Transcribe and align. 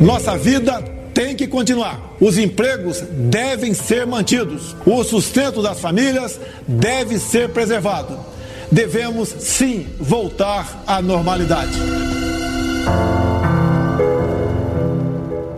Nossa 0.00 0.36
vida 0.36 0.82
tem 1.12 1.34
que 1.34 1.46
continuar. 1.46 2.16
Os 2.20 2.38
empregos 2.38 3.02
devem 3.10 3.74
ser 3.74 4.06
mantidos. 4.06 4.76
O 4.86 5.02
sustento 5.02 5.62
das 5.62 5.80
famílias 5.80 6.38
deve 6.66 7.18
ser 7.18 7.50
preservado. 7.50 8.18
Devemos 8.70 9.28
sim 9.28 9.86
voltar 9.98 10.82
à 10.86 11.02
normalidade. 11.02 11.78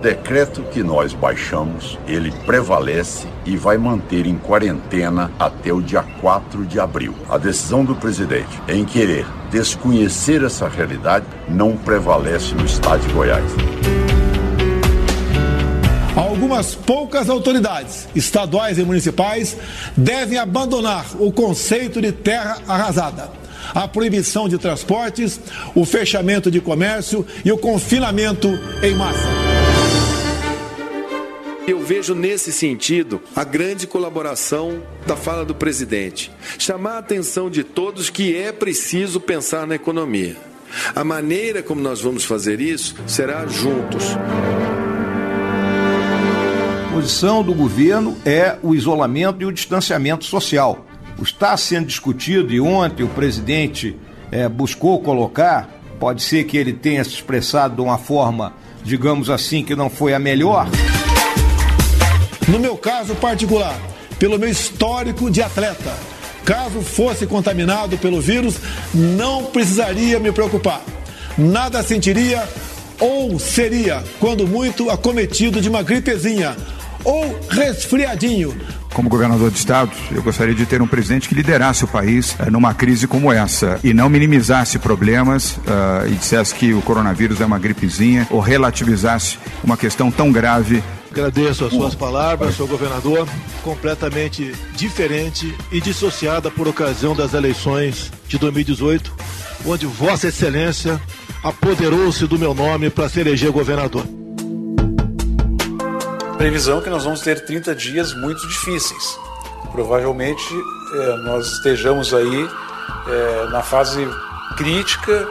decreto 0.01 0.63
que 0.63 0.83
nós 0.83 1.13
baixamos, 1.13 1.99
ele 2.09 2.33
prevalece 2.47 3.29
e 3.45 3.57
vai 3.57 3.77
manter 3.77 4.27
em 4.27 4.37
quarentena 4.37 5.31
até 5.39 5.73
o 5.73 5.83
dia 5.83 6.03
4 6.21 6.65
de 6.65 6.81
abril. 6.81 7.15
A 7.29 7.37
decisão 7.37 7.85
do 7.85 7.95
presidente 7.95 8.61
em 8.69 8.85
querer 8.85 9.27
desconhecer 9.51 10.43
essa 10.43 10.69
realidade 10.69 11.27
não 11.49 11.77
prevalece 11.77 12.55
no 12.55 12.65
estado 12.65 13.07
de 13.07 13.13
Goiás. 13.13 14.00
Algumas 16.51 16.75
poucas 16.75 17.31
autoridades 17.31 18.09
estaduais 18.13 18.77
e 18.77 18.83
municipais 18.83 19.57
devem 19.97 20.37
abandonar 20.37 21.07
o 21.21 21.31
conceito 21.31 22.03
de 22.03 22.11
terra 22.11 22.61
arrasada 22.67 23.31
a 23.73 23.87
proibição 23.87 24.49
de 24.49 24.59
transportes, 24.59 25.39
o 25.77 25.85
fechamento 25.85 26.51
de 26.51 26.61
comércio 26.61 27.25
e 27.45 27.53
o 27.53 27.59
confinamento 27.59 28.49
em 28.83 28.97
massa. 28.97 29.29
Eu 31.69 31.79
vejo 31.79 32.17
nesse 32.17 32.53
sentido 32.53 33.23
a 33.37 33.45
grande 33.45 33.87
colaboração 33.87 34.83
da 35.07 35.15
fala 35.15 35.45
do 35.45 35.55
presidente. 35.55 36.33
Chamar 36.59 36.95
a 36.95 36.99
atenção 36.99 37.49
de 37.49 37.63
todos 37.63 38.11
que 38.11 38.37
é 38.37 38.51
preciso 38.51 39.21
pensar 39.21 39.69
na 39.69 39.77
economia. 39.77 40.37
A 40.97 41.05
maneira 41.05 41.63
como 41.63 41.81
nós 41.81 42.01
vamos 42.01 42.25
fazer 42.25 42.61
isso 42.61 42.97
será 43.07 43.47
juntos. 43.47 44.17
Posição 47.01 47.43
do 47.43 47.55
governo 47.55 48.15
é 48.27 48.59
o 48.63 48.75
isolamento 48.75 49.41
e 49.41 49.47
o 49.47 49.53
distanciamento 49.53 50.23
social. 50.23 50.85
Está 51.23 51.57
sendo 51.57 51.87
discutido 51.87 52.53
e 52.53 52.61
ontem 52.61 53.03
o 53.03 53.09
presidente 53.09 53.97
é, 54.31 54.47
buscou 54.47 55.01
colocar, 55.01 55.81
pode 55.99 56.23
ser 56.23 56.45
que 56.45 56.59
ele 56.59 56.75
tenha 56.75 57.03
se 57.03 57.13
expressado 57.13 57.77
de 57.77 57.81
uma 57.81 57.97
forma, 57.97 58.53
digamos 58.85 59.31
assim, 59.31 59.65
que 59.65 59.75
não 59.75 59.89
foi 59.89 60.13
a 60.13 60.19
melhor. 60.19 60.69
No 62.47 62.59
meu 62.59 62.77
caso 62.77 63.15
particular, 63.15 63.81
pelo 64.19 64.39
meu 64.39 64.51
histórico 64.51 65.31
de 65.31 65.41
atleta, 65.41 65.97
caso 66.45 66.83
fosse 66.83 67.27
contaminado 67.27 67.97
pelo 67.97 68.21
vírus, 68.21 68.57
não 68.93 69.45
precisaria 69.45 70.21
me 70.21 70.33
preocupar. 70.33 70.83
Nada 71.39 71.83
sentiria 71.83 72.47
ou 73.01 73.39
seria, 73.39 74.05
quando 74.19 74.47
muito, 74.47 74.91
acometido 74.91 75.63
de 75.63 75.69
uma 75.71 75.83
gripezinha 75.83 76.55
ou 77.05 77.39
resfriadinho. 77.49 78.57
Como 78.93 79.09
governador 79.09 79.51
de 79.51 79.59
estado, 79.59 79.93
eu 80.11 80.23
gostaria 80.23 80.55
de 80.55 80.67
ter 80.67 80.83
um 80.83 80.87
presidente 80.87 81.29
que 81.29 81.35
liderasse 81.35 81.85
o 81.85 81.89
país 81.89 82.33
uh, 82.33 82.51
numa 82.51 82.75
crise 82.75 83.07
como 83.07 83.33
essa 83.33 83.79
e 83.85 83.95
não 83.95 84.09
minimizasse 84.09 84.79
problemas 84.79 85.57
uh, 85.59 86.07
e 86.09 86.15
dissesse 86.15 86.55
que 86.55 86.75
o 86.75 86.83
coronavírus 86.83 87.41
é 87.41 87.47
uma 87.47 87.59
gripezinha 87.59 88.27
ou 88.31 88.41
relativizasse 88.41 89.39
uma 89.63 89.77
questão 89.77 90.11
tão 90.11 90.33
grave 90.33 90.83
Agradeço 91.11 91.65
as 91.65 91.73
suas 91.73 91.95
palavras, 91.95 92.55
senhor 92.55 92.69
governador, 92.69 93.29
completamente 93.65 94.55
diferente 94.77 95.53
e 95.73 95.81
dissociada 95.81 96.51
por 96.53 96.69
ocasião 96.69 97.17
das 97.17 97.35
eleições 97.35 98.13
de 98.29 98.39
2018, 98.39 99.13
onde 99.67 99.87
Vossa 99.87 100.29
Excelência 100.29 101.01
apoderou-se 101.43 102.27
do 102.29 102.39
meu 102.39 102.55
nome 102.55 102.91
para 102.91 103.09
se 103.09 103.19
eleger 103.19 103.51
governador. 103.51 104.20
Previsão 106.41 106.81
que 106.81 106.89
nós 106.89 107.05
vamos 107.05 107.21
ter 107.21 107.45
30 107.45 107.75
dias 107.75 108.15
muito 108.15 108.49
difíceis. 108.49 109.21
Provavelmente 109.73 110.43
é, 110.95 111.17
nós 111.19 111.53
estejamos 111.53 112.15
aí 112.15 112.49
é, 113.09 113.51
na 113.51 113.63
fase 113.63 114.09
crítica 114.57 115.29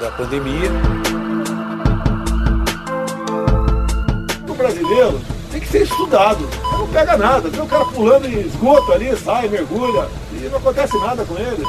da 0.00 0.10
pandemia. 0.10 0.68
brasileiro 4.56 5.20
tem 5.52 5.60
que 5.60 5.68
ser 5.68 5.82
estudado. 5.82 6.40
Não 6.72 6.88
pega 6.88 7.16
nada. 7.16 7.48
Tem 7.48 7.60
o 7.60 7.66
cara 7.68 7.84
pulando 7.84 8.26
em 8.26 8.40
esgoto 8.40 8.92
ali, 8.92 9.16
sai, 9.16 9.46
mergulha 9.46 10.08
e 10.32 10.48
não 10.48 10.58
acontece 10.58 10.98
nada 10.98 11.24
com 11.24 11.38
ele. 11.38 11.62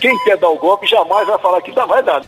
Quem 0.00 0.18
quer 0.24 0.36
dar 0.38 0.48
o 0.48 0.58
golpe 0.58 0.88
jamais 0.88 1.28
vai 1.28 1.38
falar 1.38 1.62
que 1.62 1.70
dá, 1.70 1.86
vai 1.86 2.02
dar. 2.02 2.20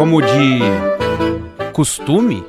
Como 0.00 0.22
de 0.22 0.60
costume, 1.74 2.42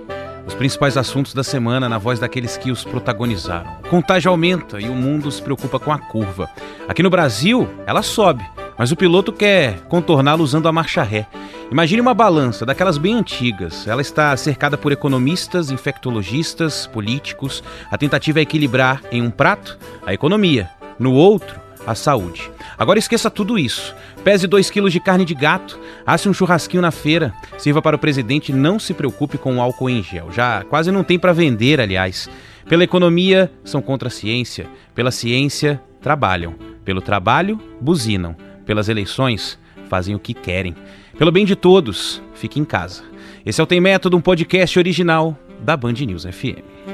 os 0.48 0.54
principais 0.54 0.96
assuntos 0.96 1.34
da 1.34 1.44
semana 1.44 1.90
na 1.90 1.98
voz 1.98 2.18
daqueles 2.18 2.56
que 2.56 2.72
os 2.72 2.86
protagonizaram. 2.86 3.70
O 3.84 3.90
contágio 3.90 4.32
aumenta 4.32 4.80
e 4.80 4.88
o 4.88 4.96
mundo 4.96 5.30
se 5.30 5.42
preocupa 5.42 5.78
com 5.78 5.92
a 5.92 5.98
curva. 5.98 6.50
Aqui 6.88 7.04
no 7.04 7.10
Brasil, 7.10 7.68
ela 7.86 8.02
sobe, 8.02 8.42
mas 8.78 8.94
o 8.94 8.96
piloto 8.96 9.34
quer 9.34 9.82
contorná-la 9.90 10.42
usando 10.42 10.70
a 10.70 10.72
marcha 10.72 11.04
ré. 11.04 11.28
Imagine 11.70 12.00
uma 12.00 12.14
balança 12.14 12.66
daquelas 12.66 12.98
bem 12.98 13.16
antigas. 13.16 13.86
Ela 13.86 14.02
está 14.02 14.34
cercada 14.38 14.78
por 14.78 14.94
economistas, 14.94 15.72
infectologistas, 15.72 16.88
políticos. 16.88 17.62
A 17.92 17.98
tentativa 17.98 18.40
é 18.40 18.44
equilibrar 18.44 19.02
em 19.12 19.22
um 19.22 19.30
prato 19.30 19.78
a 20.06 20.14
economia, 20.14 20.70
no 20.98 21.12
outro 21.12 21.61
a 21.86 21.96
saúde. 21.96 22.52
Agora 22.78 23.00
esqueça 23.00 23.30
tudo 23.30 23.58
isso. 23.58 23.96
Pese 24.24 24.48
2 24.48 24.70
quilos 24.70 24.94
de 24.94 25.00
carne 25.00 25.26
de 25.26 25.34
gato, 25.34 25.80
asse 26.06 26.30
um 26.30 26.34
churrasquinho 26.34 26.82
na 26.82 26.92
feira, 26.92 27.34
sirva 27.58 27.82
para 27.82 27.96
o 27.96 28.00
presidente 28.00 28.54
não 28.54 28.78
se 28.78 28.94
preocupe 28.94 29.38
com 29.38 29.58
o 29.58 29.62
álcool 29.62 29.90
em 29.90 30.04
gel. 30.04 30.32
Já 30.32 30.64
quase 30.64 30.92
não 30.92 31.04
tem 31.04 31.18
para 31.18 31.34
vender, 31.34 31.82
aliás. 31.82 32.30
Pela 32.70 32.84
economia, 32.84 33.52
são 33.64 33.82
contra 33.82 34.08
a 34.08 34.12
ciência. 34.12 34.68
Pela 34.94 35.12
ciência, 35.12 35.82
trabalham. 36.02 36.56
Pelo 36.86 37.02
trabalho, 37.02 37.60
buzinam. 37.80 38.36
Pelas 38.66 38.90
eleições, 38.90 39.58
fazem 39.90 40.16
o 40.16 40.20
que 40.20 40.34
querem. 40.34 40.76
Pelo 41.18 41.32
bem 41.32 41.46
de 41.46 41.56
todos, 41.56 42.22
fique 42.34 42.60
em 42.60 42.66
casa. 42.66 43.04
Esse 43.46 43.60
é 43.60 43.64
o 43.64 43.68
Tem 43.68 43.82
Método, 43.82 44.16
um 44.16 44.22
podcast 44.22 44.78
original 44.78 45.38
da 45.60 45.76
Band 45.76 45.94
News 45.94 46.26
FM. 46.26 46.91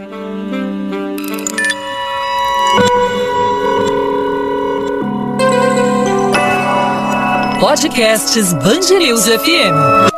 Podcasts 7.59 8.53
News 8.53 9.25
FM. 9.25 10.12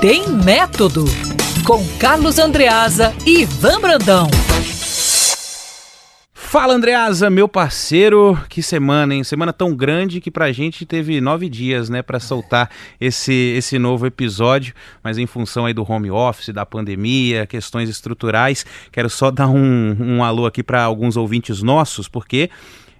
Tem 0.00 0.28
método 0.28 1.04
com 1.66 1.84
Carlos 1.98 2.38
Andreasa 2.38 3.12
e 3.26 3.40
Ivan 3.42 3.80
Brandão. 3.80 4.28
Fala 6.32 6.74
Andreasa, 6.74 7.28
meu 7.28 7.48
parceiro, 7.48 8.38
que 8.48 8.62
semana, 8.62 9.16
hein? 9.16 9.24
Semana 9.24 9.52
tão 9.52 9.74
grande 9.74 10.20
que 10.20 10.30
pra 10.30 10.52
gente 10.52 10.86
teve 10.86 11.20
nove 11.20 11.48
dias, 11.48 11.88
né, 11.88 12.02
para 12.02 12.20
soltar 12.20 12.70
esse, 13.00 13.32
esse 13.56 13.80
novo 13.80 14.06
episódio, 14.06 14.72
mas 15.02 15.18
em 15.18 15.26
função 15.26 15.66
aí 15.66 15.74
do 15.74 15.84
home 15.90 16.10
office, 16.10 16.50
da 16.50 16.64
pandemia, 16.64 17.46
questões 17.46 17.88
estruturais, 17.88 18.64
quero 18.92 19.10
só 19.10 19.30
dar 19.30 19.48
um, 19.48 19.96
um 19.98 20.22
alô 20.22 20.46
aqui 20.46 20.62
para 20.62 20.84
alguns 20.84 21.16
ouvintes 21.16 21.62
nossos, 21.62 22.06
porque 22.06 22.48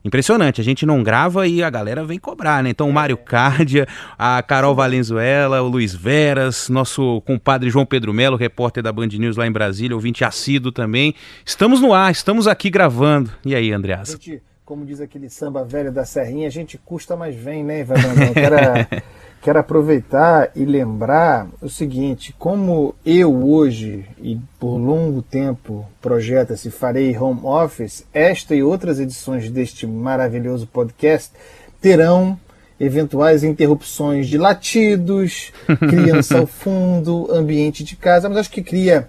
Impressionante, 0.05 0.61
a 0.61 0.65
gente 0.65 0.85
não 0.85 1.03
grava 1.03 1.47
e 1.47 1.63
a 1.63 1.71
galera 1.71 2.05
vem 2.05 2.19
cobrar, 2.19 2.63
né? 2.63 2.71
Então 2.71 2.89
o 2.89 2.93
Mário 2.93 3.17
Cárdia, 3.17 3.87
a 4.19 4.43
Carol 4.43 4.75
Valenzuela, 4.75 5.63
o 5.63 5.69
Luiz 5.69 5.95
Veras, 5.95 6.69
nosso 6.69 7.21
compadre 7.23 7.71
João 7.71 7.87
Pedro 7.87 8.13
Melo, 8.13 8.37
repórter 8.37 8.83
da 8.83 8.93
Band 8.93 9.09
News 9.09 9.37
lá 9.37 9.47
em 9.47 9.53
Brasília, 9.53 9.95
ouvinte 9.95 10.25
assíduo 10.25 10.73
também. 10.73 11.15
Estamos 11.45 11.81
no 11.81 11.95
ar, 11.95 12.11
estamos 12.11 12.49
aqui 12.49 12.69
gravando. 12.69 13.31
E 13.45 13.55
aí, 13.55 13.73
Andreasa? 13.73 14.19
como 14.65 14.87
diz 14.87 15.01
aquele 15.01 15.29
samba 15.29 15.65
velho 15.65 15.93
da 15.93 16.05
Serrinha, 16.05 16.47
a 16.47 16.51
gente 16.51 16.79
custa, 16.79 17.15
mas 17.15 17.35
vem, 17.35 17.63
né, 17.63 17.81
Ivan? 17.81 17.95
Era 18.35 18.89
quero 19.43 19.59
aproveitar 19.59 20.53
e 20.55 20.65
lembrar 20.65 21.49
o 21.61 21.69
seguinte: 21.69 22.35
como 22.39 22.95
eu 23.05 23.45
hoje 23.45 24.07
e 24.23 24.39
por 24.59 24.77
longo 24.77 25.21
tempo 25.21 25.85
projeta-se 26.01 26.71
farei 26.71 27.17
home 27.19 27.41
office, 27.43 28.07
esta 28.15 28.55
e 28.55 28.63
outras 28.63 29.01
edições 29.01 29.51
deste 29.51 29.87
maravilhoso 29.87 30.67
podcast 30.67 31.33
terão 31.81 32.39
eventuais 32.79 33.45
interrupções 33.45 34.29
de 34.29 34.39
latidos, 34.39 35.53
criança 35.89 36.39
ao 36.39 36.47
fundo, 36.47 37.29
ambiente 37.31 37.85
de 37.85 37.97
casa, 37.97 38.29
mas 38.29 38.39
acho 38.39 38.51
que 38.51 38.63
cria 38.63 39.09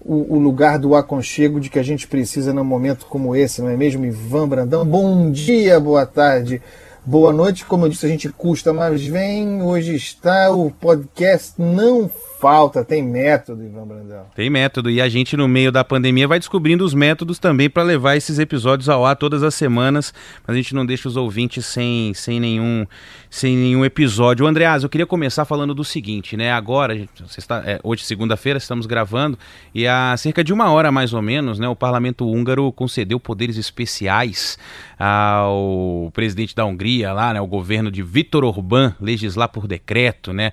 o, 0.00 0.36
o, 0.36 0.38
lugar 0.38 0.78
do 0.78 0.94
aconchego 0.96 1.60
de 1.60 1.70
que 1.70 1.78
a 1.78 1.82
gente 1.82 2.08
precisa 2.08 2.52
num 2.52 2.64
momento 2.64 3.06
como 3.06 3.36
esse, 3.36 3.62
não 3.62 3.68
é 3.68 3.76
mesmo, 3.76 4.04
Ivan 4.04 4.48
Brandão? 4.48 4.84
Bom 4.84 5.30
dia, 5.30 5.78
boa 5.78 6.04
tarde, 6.04 6.60
Boa 7.04 7.32
noite, 7.32 7.64
como 7.64 7.84
eu 7.84 7.88
disse, 7.88 8.06
a 8.06 8.08
gente 8.08 8.28
custa, 8.28 8.72
mas 8.72 9.04
vem. 9.04 9.60
Hoje 9.60 9.96
está 9.96 10.52
o 10.52 10.70
podcast 10.70 11.54
Não 11.58 12.08
falta, 12.42 12.84
tem 12.84 13.04
método, 13.04 13.64
Ivan 13.64 13.86
Brandão. 13.86 14.26
Tem 14.34 14.50
método. 14.50 14.90
E 14.90 15.00
a 15.00 15.08
gente, 15.08 15.36
no 15.36 15.46
meio 15.46 15.70
da 15.70 15.84
pandemia, 15.84 16.26
vai 16.26 16.40
descobrindo 16.40 16.84
os 16.84 16.92
métodos 16.92 17.38
também 17.38 17.70
para 17.70 17.84
levar 17.84 18.16
esses 18.16 18.40
episódios 18.40 18.88
ao 18.88 19.06
ar 19.06 19.14
todas 19.14 19.44
as 19.44 19.54
semanas. 19.54 20.12
Mas 20.44 20.54
a 20.54 20.56
gente 20.56 20.74
não 20.74 20.84
deixa 20.84 21.08
os 21.08 21.16
ouvintes 21.16 21.64
sem, 21.64 22.12
sem, 22.14 22.40
nenhum, 22.40 22.84
sem 23.30 23.56
nenhum 23.56 23.84
episódio. 23.84 24.44
Andreas, 24.44 24.82
eu 24.82 24.88
queria 24.88 25.06
começar 25.06 25.44
falando 25.44 25.72
do 25.72 25.84
seguinte, 25.84 26.36
né? 26.36 26.50
Agora, 26.50 27.08
está, 27.38 27.62
é, 27.64 27.78
hoje, 27.84 28.04
segunda-feira, 28.04 28.58
estamos 28.58 28.86
gravando, 28.86 29.38
e 29.72 29.86
há 29.86 30.16
cerca 30.16 30.42
de 30.42 30.52
uma 30.52 30.68
hora 30.72 30.90
mais 30.90 31.12
ou 31.12 31.22
menos, 31.22 31.60
né, 31.60 31.68
o 31.68 31.76
parlamento 31.76 32.28
húngaro 32.28 32.72
concedeu 32.72 33.20
poderes 33.20 33.56
especiais 33.56 34.58
ao 34.98 36.10
presidente 36.12 36.54
da 36.54 36.64
Hungria, 36.64 37.12
lá, 37.12 37.34
né, 37.34 37.40
o 37.40 37.46
governo 37.46 37.90
de 37.90 38.02
Viktor 38.02 38.44
Orbán, 38.44 38.94
legislar 39.00 39.48
por 39.48 39.66
decreto, 39.66 40.32
né? 40.32 40.52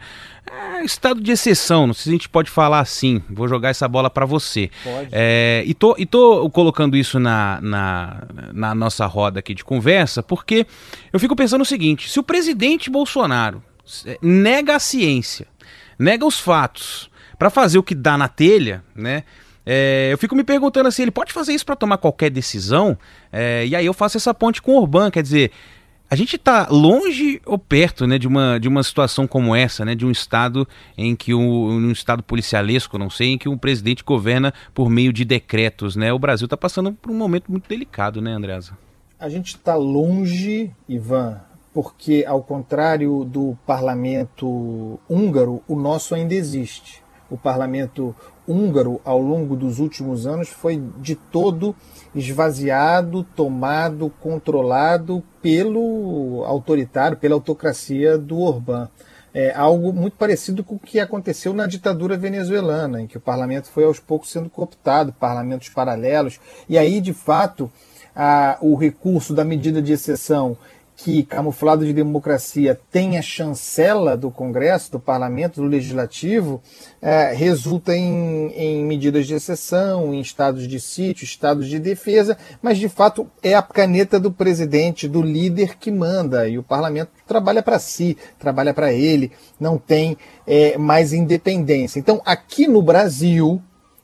É, 0.52 0.84
estado 0.84 1.22
de 1.22 1.32
exceção, 1.32 1.88
não 1.88 1.94
sei 1.94 2.04
se 2.04 2.10
a 2.10 2.12
gente 2.14 2.30
pode 2.30 2.50
falar 2.50 2.80
assim. 2.80 3.22
Vou 3.30 3.48
jogar 3.48 3.70
essa 3.70 3.88
bola 3.88 4.10
para 4.10 4.26
você. 4.26 4.70
Pode. 4.84 5.10
É, 5.12 5.64
e, 5.66 5.74
tô, 5.74 5.96
e 5.98 6.06
tô 6.06 6.50
colocando 6.50 6.98
isso 6.98 7.20
na, 7.20 7.60
na, 7.62 8.24
na 8.54 8.76
nossa 8.76 9.06
roda 9.06 9.40
aqui 9.40 9.54
de 9.54 9.64
conversa, 9.64 10.24
porque 10.24 10.66
eu 11.14 11.20
fico 11.20 11.36
pensando 11.36 11.62
o 11.62 11.66
seguinte: 11.66 12.10
se 12.10 12.20
o 12.20 12.24
presidente 12.24 12.90
Bolsonaro 12.90 13.64
é, 14.06 14.18
nega 14.22 14.76
a 14.76 14.80
ciência, 14.80 15.48
nega 15.98 16.26
os 16.26 16.40
fatos, 16.40 17.10
para 17.38 17.50
fazer 17.50 17.78
o 17.78 17.84
que 17.84 17.96
dá 17.96 18.18
na 18.18 18.28
telha, 18.28 18.84
né? 18.96 19.24
É, 19.66 20.10
eu 20.12 20.18
fico 20.18 20.36
me 20.36 20.44
perguntando 20.44 20.88
assim, 20.88 21.04
ele 21.04 21.12
pode 21.12 21.32
fazer 21.32 21.54
isso 21.54 21.66
para 21.66 21.76
tomar 21.76 21.98
qualquer 21.98 22.32
decisão? 22.32 22.98
É, 23.32 23.66
e 23.68 23.76
aí 23.76 23.86
eu 23.86 23.94
faço 23.94 24.18
essa 24.18 24.34
ponte 24.34 24.62
com 24.62 24.72
o 24.72 24.82
Orbán, 24.82 25.12
quer 25.12 25.22
dizer, 25.22 25.52
a 26.10 26.16
gente 26.16 26.38
está 26.38 26.68
longe 26.70 27.40
ou 27.46 27.60
perto 27.60 28.08
né, 28.08 28.18
de, 28.18 28.28
uma, 28.28 28.60
de 28.60 28.68
uma 28.68 28.82
situação 28.82 29.28
como 29.28 29.56
essa, 29.56 29.86
né, 29.86 29.94
de 29.94 30.06
um 30.06 30.12
estado 30.12 30.68
em 30.98 31.16
que 31.16 31.36
um, 31.36 31.92
estado 31.92 32.24
policialesco, 32.24 32.98
não 32.98 33.10
sei, 33.10 33.34
em 33.34 33.38
que 33.38 33.48
um 33.48 33.58
presidente 33.58 34.04
governa 34.04 34.52
por 34.74 34.90
meio 34.90 35.14
de 35.14 35.24
decretos, 35.24 35.96
né? 35.96 36.12
O 36.12 36.18
Brasil 36.18 36.46
está 36.46 36.58
passando 36.58 36.92
por 36.94 37.12
um 37.12 37.16
momento 37.16 37.52
muito 37.52 37.70
delicado, 37.70 38.22
né, 38.22 38.32
Andreasa? 38.32 38.76
A 39.20 39.30
gente 39.30 39.50
está 39.50 39.76
longe, 39.76 40.72
Ivan, 40.88 41.42
porque 41.74 42.26
ao 42.28 42.42
contrário 42.42 43.24
do 43.24 43.56
parlamento 43.68 45.00
húngaro, 45.08 45.62
o 45.68 45.76
nosso 45.76 46.16
ainda 46.16 46.34
existe. 46.34 47.04
O 47.30 47.38
parlamento 47.38 48.16
húngaro, 48.48 49.00
ao 49.06 49.22
longo 49.22 49.56
dos 49.56 49.80
últimos 49.80 50.26
anos, 50.26 50.50
foi 50.50 50.82
de 50.98 51.16
todo 51.16 51.76
esvaziado, 52.16 53.24
tomado, 53.24 54.12
controlado 54.20 55.24
pelo 55.42 56.44
autoritário, 56.46 57.18
pela 57.18 57.36
autocracia 57.36 58.18
do 58.18 58.40
Orbán. 58.40 58.90
É 59.32 59.54
algo 59.54 59.94
muito 59.94 60.18
parecido 60.18 60.64
com 60.64 60.76
o 60.76 60.80
que 60.80 61.00
aconteceu 61.00 61.54
na 61.54 61.68
ditadura 61.68 62.18
venezuelana, 62.18 63.02
em 63.02 63.08
que 63.08 63.18
o 63.18 63.22
parlamento 63.22 63.70
foi 63.70 63.84
aos 63.84 64.00
poucos 64.00 64.32
sendo 64.32 64.50
cooptado, 64.50 65.14
parlamentos 65.14 65.70
paralelos, 65.70 66.40
e 66.68 66.78
aí, 66.78 67.00
de 67.00 67.14
fato, 67.14 67.72
a, 68.16 68.58
o 68.60 68.76
recurso 68.76 69.34
da 69.34 69.46
medida 69.46 69.82
de 69.82 69.94
exceção 69.94 70.58
que, 71.02 71.24
camuflado 71.24 71.86
de 71.86 71.94
democracia, 71.94 72.78
tem 72.92 73.18
a 73.18 73.22
chancela 73.22 74.18
do 74.18 74.30
Congresso, 74.30 74.92
do 74.92 75.00
Parlamento, 75.00 75.62
do 75.62 75.68
Legislativo, 75.68 76.62
é, 77.02 77.32
resulta 77.34 77.96
em, 77.96 78.52
em, 78.52 78.84
medidas 78.84 79.26
de 79.26 79.34
exceção, 79.34 80.14
em 80.14 80.20
estados 80.20 80.68
de 80.68 80.78
sítio, 80.78 81.24
estados 81.24 81.70
de 81.70 81.80
defesa, 81.80 82.38
mas 82.62 82.78
de 82.78 82.90
fato 82.90 83.30
é 83.42 83.54
a 83.54 83.62
caneta 83.62 84.20
do 84.20 84.30
presidente, 84.30 85.08
do 85.08 85.22
líder 85.22 85.78
que 85.78 85.90
manda, 85.90 86.50
e 86.50 86.58
o 86.58 86.64
Parlamento 86.64 87.12
trabalha 87.26 87.64
para 87.64 87.80
si, 87.80 88.18
trabalha 88.38 88.74
para 88.74 88.92
ele, 88.92 89.32
não 89.58 89.78
tem 89.78 90.18
é, 90.46 90.78
mais 90.78 91.14
independência. 91.14 91.98
Então, 91.98 92.22
aqui 92.26 92.68
no 92.68 92.82
Brasil, 92.82 93.62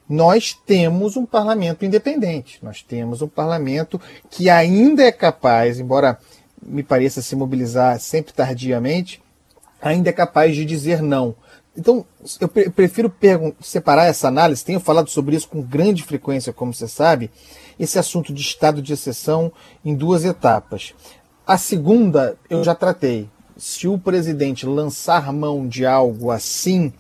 nós 0.08 0.54
temos 0.66 1.18
um 1.18 1.26
parlamento 1.26 1.84
independente, 1.84 2.60
nós 2.64 2.82
temos 2.82 3.22
um 3.22 3.28
parlamento 3.28 4.00
que 4.30 4.50
ainda 4.50 5.04
é 5.04 5.12
capaz, 5.12 5.78
embora 5.78 6.18
me 6.66 6.84
pareça 6.84 7.22
se 7.22 7.36
mobilizar 7.36 8.00
sempre 8.00 8.34
tardiamente, 8.34 9.22
ainda 9.82 10.10
é 10.10 10.14
capaz 10.14 10.56
de 10.56 10.66
dizer 10.66 11.02
não. 11.02 11.36
Então, 11.78 12.06
eu 12.40 12.48
prefiro 12.72 13.14
separar 13.62 14.06
essa 14.06 14.28
análise, 14.28 14.64
tenho 14.64 14.80
falado 14.80 15.10
sobre 15.10 15.36
isso 15.36 15.50
com 15.50 15.62
grande 15.62 16.04
frequência, 16.04 16.54
como 16.54 16.74
você 16.74 16.88
sabe, 16.88 17.30
esse 17.78 18.00
assunto 18.00 18.34
de 18.34 18.42
estado 18.42 18.82
de 18.82 18.94
exceção 18.94 19.52
em 19.84 19.94
duas 19.94 20.24
etapas. 20.24 20.94
A 21.46 21.58
segunda 21.58 22.38
eu 22.50 22.64
já 22.64 22.74
tratei. 22.74 23.30
Se 23.58 23.88
o 23.88 23.98
presidente 23.98 24.66
lançar 24.66 25.32
mão 25.32 25.68
de 25.68 25.86
algo 25.86 26.32
assim, 26.32 26.94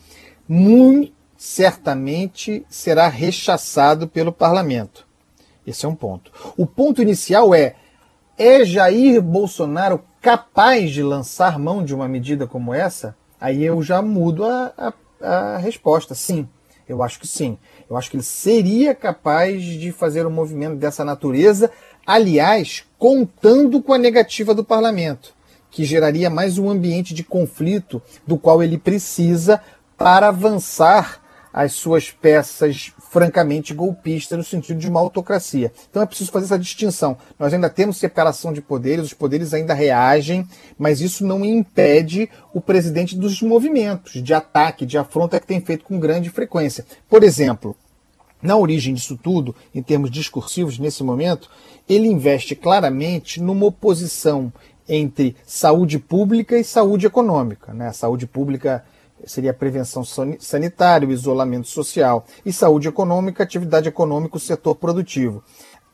muito 0.47 1.15
certamente 1.38 2.65
será 2.69 3.07
rechaçado 3.07 4.07
pelo 4.07 4.31
parlamento. 4.31 5.06
Esse 5.65 5.85
é 5.85 5.89
um 5.89 5.95
ponto. 5.95 6.31
O 6.57 6.65
ponto 6.65 7.01
inicial 7.01 7.53
é 7.53 7.75
é 8.37 8.65
Jair 8.65 9.21
Bolsonaro 9.21 10.03
capaz 10.21 10.91
de 10.91 11.01
lançar 11.01 11.57
mão 11.57 11.83
de 11.83 11.93
uma 11.95 12.07
medida 12.07 12.45
como 12.45 12.73
essa? 12.73 13.15
Aí 13.39 13.63
eu 13.63 13.81
já 13.81 14.01
mudo 14.01 14.45
a, 14.45 14.73
a, 14.77 14.93
a 15.27 15.57
resposta. 15.57 16.13
Sim, 16.15 16.47
eu 16.87 17.01
acho 17.01 17.19
que 17.19 17.27
sim. 17.27 17.57
Eu 17.89 17.95
acho 17.95 18.09
que 18.09 18.17
ele 18.17 18.23
seria 18.23 18.93
capaz 18.93 19.63
de 19.63 19.91
fazer 19.91 20.25
um 20.25 20.31
movimento 20.31 20.75
dessa 20.75 21.05
natureza, 21.05 21.71
aliás, 22.05 22.83
contando 22.97 23.81
com 23.81 23.93
a 23.93 23.97
negativa 23.97 24.53
do 24.53 24.63
parlamento, 24.63 25.33
que 25.69 25.83
geraria 25.83 26.29
mais 26.29 26.57
um 26.57 26.69
ambiente 26.69 27.13
de 27.13 27.23
conflito 27.23 28.01
do 28.25 28.37
qual 28.37 28.61
ele 28.61 28.77
precisa 28.77 29.61
para 29.97 30.27
avançar 30.27 31.21
as 31.53 31.73
suas 31.73 32.11
peças 32.11 32.91
francamente 33.15 33.73
golpista 33.73 34.35
no 34.35 34.44
sentido 34.44 34.77
de 34.77 34.89
uma 34.89 35.00
autocracia. 35.00 35.71
Então 35.89 36.03
é 36.03 36.06
preciso 36.06 36.33
fazer 36.33 36.47
essa 36.47 36.59
distinção. 36.59 37.17
Nós 37.39 37.53
ainda 37.53 37.69
temos 37.69 37.95
separação 37.95 38.51
de 38.51 38.62
poderes, 38.62 39.06
os 39.06 39.13
poderes 39.13 39.53
ainda 39.53 39.73
reagem, 39.73 40.45
mas 40.77 41.00
isso 41.00 41.25
não 41.25 41.45
impede 41.45 42.29
o 42.53 42.59
presidente 42.59 43.17
dos 43.17 43.41
movimentos 43.41 44.21
de 44.21 44.33
ataque, 44.33 44.85
de 44.85 44.97
afronta 44.97 45.39
que 45.39 45.47
tem 45.47 45.62
feito 45.62 45.85
com 45.85 45.97
grande 45.97 46.29
frequência. 46.29 46.85
Por 47.07 47.23
exemplo, 47.23 47.73
na 48.41 48.57
origem 48.57 48.94
disso 48.94 49.18
tudo, 49.18 49.56
em 49.73 49.81
termos 49.81 50.11
discursivos 50.11 50.77
nesse 50.77 51.01
momento, 51.01 51.50
ele 51.88 52.09
investe 52.09 52.53
claramente 52.53 53.41
numa 53.41 53.68
oposição 53.68 54.51
entre 54.89 55.38
saúde 55.45 56.00
pública 56.00 56.59
e 56.59 56.65
saúde 56.65 57.06
econômica. 57.06 57.73
Né? 57.73 57.88
A 57.88 57.94
saúde 57.94 58.27
pública 58.27 58.83
seria 59.23 59.53
prevenção 59.53 60.03
sanitária, 60.39 61.12
isolamento 61.12 61.67
social 61.67 62.25
e 62.45 62.51
saúde 62.51 62.87
econômica, 62.87 63.44
atividade 63.44 63.87
econômica, 63.87 64.37
o 64.37 64.40
setor 64.40 64.75
produtivo. 64.75 65.44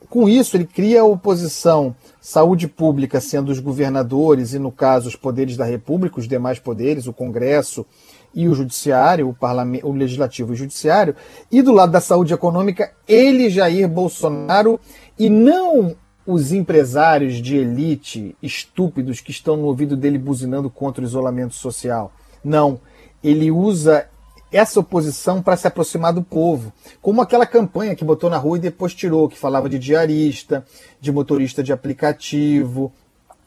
Com 0.09 0.27
isso, 0.27 0.57
ele 0.57 0.65
cria 0.65 1.01
a 1.01 1.05
oposição 1.05 1.95
saúde 2.19 2.67
pública 2.67 3.21
sendo 3.21 3.51
os 3.51 3.59
governadores 3.59 4.53
e, 4.53 4.59
no 4.59 4.71
caso, 4.71 5.07
os 5.07 5.15
poderes 5.15 5.55
da 5.55 5.63
República, 5.63 6.19
os 6.19 6.27
demais 6.27 6.59
poderes, 6.59 7.07
o 7.07 7.13
Congresso 7.13 7.85
e 8.33 8.47
o 8.47 8.53
Judiciário, 8.53 9.29
o, 9.29 9.33
parlamento, 9.33 9.87
o 9.87 9.93
Legislativo 9.93 10.51
e 10.51 10.53
o 10.53 10.57
Judiciário, 10.57 11.15
e 11.51 11.61
do 11.61 11.71
lado 11.71 11.91
da 11.91 12.01
saúde 12.01 12.33
econômica, 12.33 12.91
ele, 13.07 13.49
Jair 13.49 13.87
Bolsonaro, 13.87 14.79
e 15.19 15.29
não 15.29 15.95
os 16.25 16.51
empresários 16.51 17.35
de 17.35 17.57
elite 17.57 18.35
estúpidos 18.41 19.19
que 19.19 19.31
estão 19.31 19.57
no 19.57 19.65
ouvido 19.65 19.97
dele 19.97 20.17
buzinando 20.17 20.69
contra 20.69 21.03
o 21.03 21.07
isolamento 21.07 21.55
social. 21.55 22.11
Não 22.43 22.79
ele 23.23 23.51
usa 23.51 24.05
essa 24.51 24.79
oposição 24.79 25.41
para 25.41 25.55
se 25.55 25.67
aproximar 25.67 26.11
do 26.11 26.21
povo, 26.21 26.73
como 27.01 27.21
aquela 27.21 27.45
campanha 27.45 27.95
que 27.95 28.03
botou 28.03 28.29
na 28.29 28.37
rua 28.37 28.57
e 28.57 28.61
depois 28.61 28.93
tirou, 28.93 29.29
que 29.29 29.37
falava 29.37 29.69
de 29.69 29.79
diarista, 29.79 30.65
de 30.99 31.11
motorista 31.11 31.63
de 31.63 31.71
aplicativo, 31.71 32.91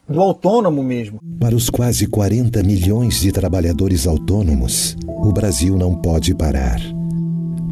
do 0.08 0.20
autônomo 0.20 0.82
mesmo. 0.82 1.20
Para 1.38 1.54
os 1.54 1.68
quase 1.68 2.06
40 2.06 2.62
milhões 2.62 3.20
de 3.20 3.32
trabalhadores 3.32 4.06
autônomos, 4.06 4.96
o 5.06 5.32
Brasil 5.32 5.76
não 5.76 5.94
pode 5.94 6.34
parar. 6.34 6.80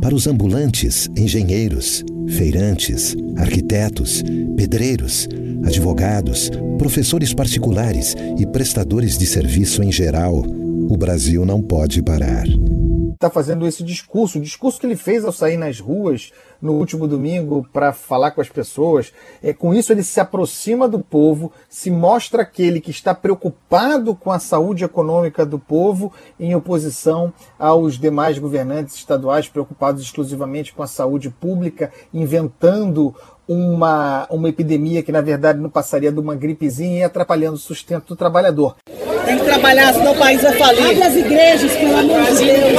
Para 0.01 0.15
os 0.15 0.27
ambulantes, 0.27 1.09
engenheiros, 1.17 2.05
feirantes, 2.29 3.15
arquitetos, 3.37 4.23
pedreiros, 4.57 5.29
advogados, 5.65 6.51
professores 6.77 7.33
particulares 7.33 8.15
e 8.37 8.45
prestadores 8.47 9.17
de 9.17 9.27
serviço 9.27 9.83
em 9.83 9.93
geral, 9.93 10.43
o 10.93 10.97
Brasil 10.97 11.47
não 11.47 11.63
pode 11.63 12.03
parar. 12.03 12.45
Está 13.15 13.31
fazendo 13.31 13.67
esse 13.67 13.83
discurso, 13.83 14.39
o 14.39 14.43
discurso 14.43 14.79
que 14.79 14.85
ele 14.85 14.97
fez 14.97 15.25
ao 15.25 15.33
sair 15.33 15.57
nas 15.57 15.81
ruas 15.81 16.33
no 16.61 16.75
último 16.75 17.09
domingo 17.09 17.67
para 17.73 17.93
falar 17.95 18.33
com 18.33 18.43
as 18.43 18.49
pessoas. 18.51 19.11
É, 19.43 19.55
com 19.55 19.73
isso, 19.73 19.91
ele 19.91 20.03
se 20.03 20.21
aproxima 20.21 20.87
do 20.87 21.01
povo, 21.01 21.51
se 21.69 21.91
mostra 21.91 22.43
aquele 22.43 22.79
que 22.81 22.91
está 22.91 23.15
preocupado 23.15 24.15
com 24.15 24.31
a 24.31 24.39
saúde 24.39 24.85
econômica 24.85 25.47
do 25.47 25.59
povo, 25.59 26.13
em 26.39 26.55
oposição 26.55 27.33
aos 27.59 27.99
demais 27.99 28.39
governantes 28.39 28.95
estaduais 28.95 29.49
preocupados 29.49 30.03
exclusivamente 30.03 30.75
com 30.75 30.83
a 30.83 30.87
saúde 30.87 31.31
pública, 31.31 31.91
inventando 32.13 33.15
uma, 33.47 34.27
uma 34.31 34.49
epidemia 34.49 35.03
que, 35.03 35.13
na 35.13 35.21
verdade, 35.21 35.59
não 35.59 35.69
passaria 35.69 36.13
de 36.13 36.19
uma 36.19 36.35
gripezinha 36.35 37.01
e 37.01 37.05
atrapalhando 37.05 37.55
o 37.55 37.59
sustento 37.59 38.09
do 38.09 38.17
trabalhador. 38.17 38.77
Tem 39.25 39.39
que 39.39 39.45
trabalhar, 39.45 39.93
senão 39.95 40.13
o 40.13 40.19
país 40.19 40.43
vai 40.43 40.53
falir. 40.57 40.91
Abre 40.91 41.03
as 41.03 41.15
igrejas, 41.17 41.73
pelo 41.77 41.97
amor 41.97 42.23
de 42.25 42.45
Deus. 42.45 42.79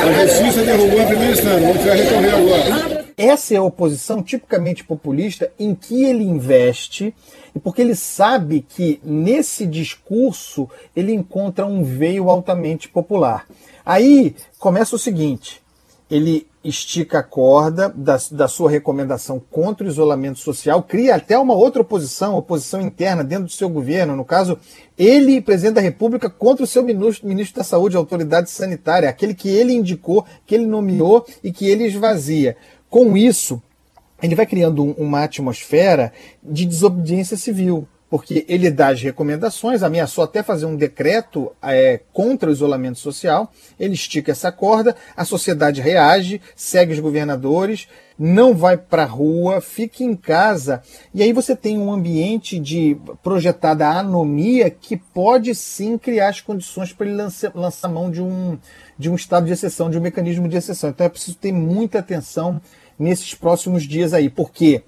A 0.00 0.26
justiça 0.26 0.62
derrubou 0.62 1.02
a 1.02 1.06
primeira 1.06 1.32
instância, 1.32 1.60
vamos 1.60 1.84
recorrer 1.84 2.34
agora. 2.34 3.04
Essa 3.16 3.54
é 3.54 3.56
a 3.58 3.62
oposição 3.62 4.22
tipicamente 4.22 4.82
populista 4.82 5.52
em 5.58 5.72
que 5.74 6.04
ele 6.04 6.24
investe 6.24 7.14
e 7.54 7.60
porque 7.60 7.80
ele 7.80 7.94
sabe 7.94 8.66
que 8.68 9.00
nesse 9.04 9.66
discurso 9.66 10.68
ele 10.96 11.12
encontra 11.12 11.64
um 11.64 11.84
veio 11.84 12.28
altamente 12.28 12.88
popular. 12.88 13.46
Aí 13.86 14.34
começa 14.58 14.96
o 14.96 14.98
seguinte: 14.98 15.62
ele 16.14 16.46
estica 16.62 17.18
a 17.18 17.22
corda 17.22 17.92
da, 17.94 18.16
da 18.30 18.46
sua 18.46 18.70
recomendação 18.70 19.42
contra 19.50 19.84
o 19.84 19.90
isolamento 19.90 20.38
social, 20.38 20.82
cria 20.82 21.16
até 21.16 21.36
uma 21.36 21.54
outra 21.54 21.82
oposição, 21.82 22.36
oposição 22.36 22.80
interna 22.80 23.24
dentro 23.24 23.46
do 23.46 23.50
seu 23.50 23.68
governo. 23.68 24.14
No 24.14 24.24
caso, 24.24 24.56
ele, 24.96 25.40
presidente 25.40 25.74
da 25.74 25.80
República, 25.80 26.30
contra 26.30 26.62
o 26.62 26.68
seu 26.68 26.84
ministro, 26.84 27.26
ministro 27.26 27.56
da 27.56 27.64
Saúde, 27.64 27.96
autoridade 27.96 28.48
sanitária, 28.48 29.08
aquele 29.08 29.34
que 29.34 29.48
ele 29.48 29.72
indicou, 29.72 30.24
que 30.46 30.54
ele 30.54 30.66
nomeou 30.66 31.26
e 31.42 31.52
que 31.52 31.68
ele 31.68 31.84
esvazia. 31.84 32.56
Com 32.88 33.16
isso, 33.16 33.60
ele 34.22 34.36
vai 34.36 34.46
criando 34.46 34.84
um, 34.84 34.92
uma 34.92 35.24
atmosfera 35.24 36.12
de 36.42 36.64
desobediência 36.64 37.36
civil 37.36 37.88
porque 38.08 38.44
ele 38.48 38.70
dá 38.70 38.88
as 38.88 39.02
recomendações, 39.02 39.82
ameaçou 39.82 40.22
até 40.22 40.42
fazer 40.42 40.66
um 40.66 40.76
decreto 40.76 41.50
é, 41.62 42.00
contra 42.12 42.48
o 42.48 42.52
isolamento 42.52 42.98
social, 42.98 43.50
ele 43.78 43.94
estica 43.94 44.32
essa 44.32 44.52
corda, 44.52 44.94
a 45.16 45.24
sociedade 45.24 45.80
reage, 45.80 46.40
segue 46.54 46.92
os 46.92 47.00
governadores, 47.00 47.88
não 48.16 48.54
vai 48.54 48.76
para 48.76 49.02
a 49.02 49.06
rua, 49.06 49.60
fica 49.60 50.04
em 50.04 50.14
casa, 50.14 50.82
e 51.12 51.22
aí 51.22 51.32
você 51.32 51.56
tem 51.56 51.78
um 51.78 51.92
ambiente 51.92 52.58
de 52.60 52.96
projetada 53.22 53.88
anomia 53.88 54.70
que 54.70 54.96
pode 54.96 55.54
sim 55.54 55.98
criar 55.98 56.28
as 56.28 56.40
condições 56.40 56.92
para 56.92 57.06
ele 57.06 57.16
lançar, 57.16 57.50
lançar 57.54 57.88
mão 57.88 58.10
de 58.10 58.22
um, 58.22 58.56
de 58.96 59.10
um 59.10 59.16
estado 59.16 59.46
de 59.46 59.52
exceção, 59.52 59.90
de 59.90 59.98
um 59.98 60.00
mecanismo 60.00 60.48
de 60.48 60.56
exceção. 60.56 60.90
Então 60.90 61.06
é 61.06 61.08
preciso 61.08 61.36
ter 61.36 61.52
muita 61.52 61.98
atenção 61.98 62.60
nesses 62.96 63.34
próximos 63.34 63.82
dias 63.82 64.14
aí, 64.14 64.30
porque 64.30 64.78
quê? 64.78 64.84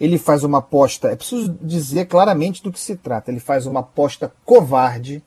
Ele 0.00 0.18
faz 0.18 0.44
uma 0.44 0.58
aposta, 0.58 1.08
é 1.08 1.16
preciso 1.16 1.56
dizer 1.62 2.06
claramente 2.06 2.62
do 2.62 2.72
que 2.72 2.80
se 2.80 2.96
trata. 2.96 3.30
Ele 3.30 3.40
faz 3.40 3.66
uma 3.66 3.80
aposta 3.80 4.32
covarde, 4.44 5.22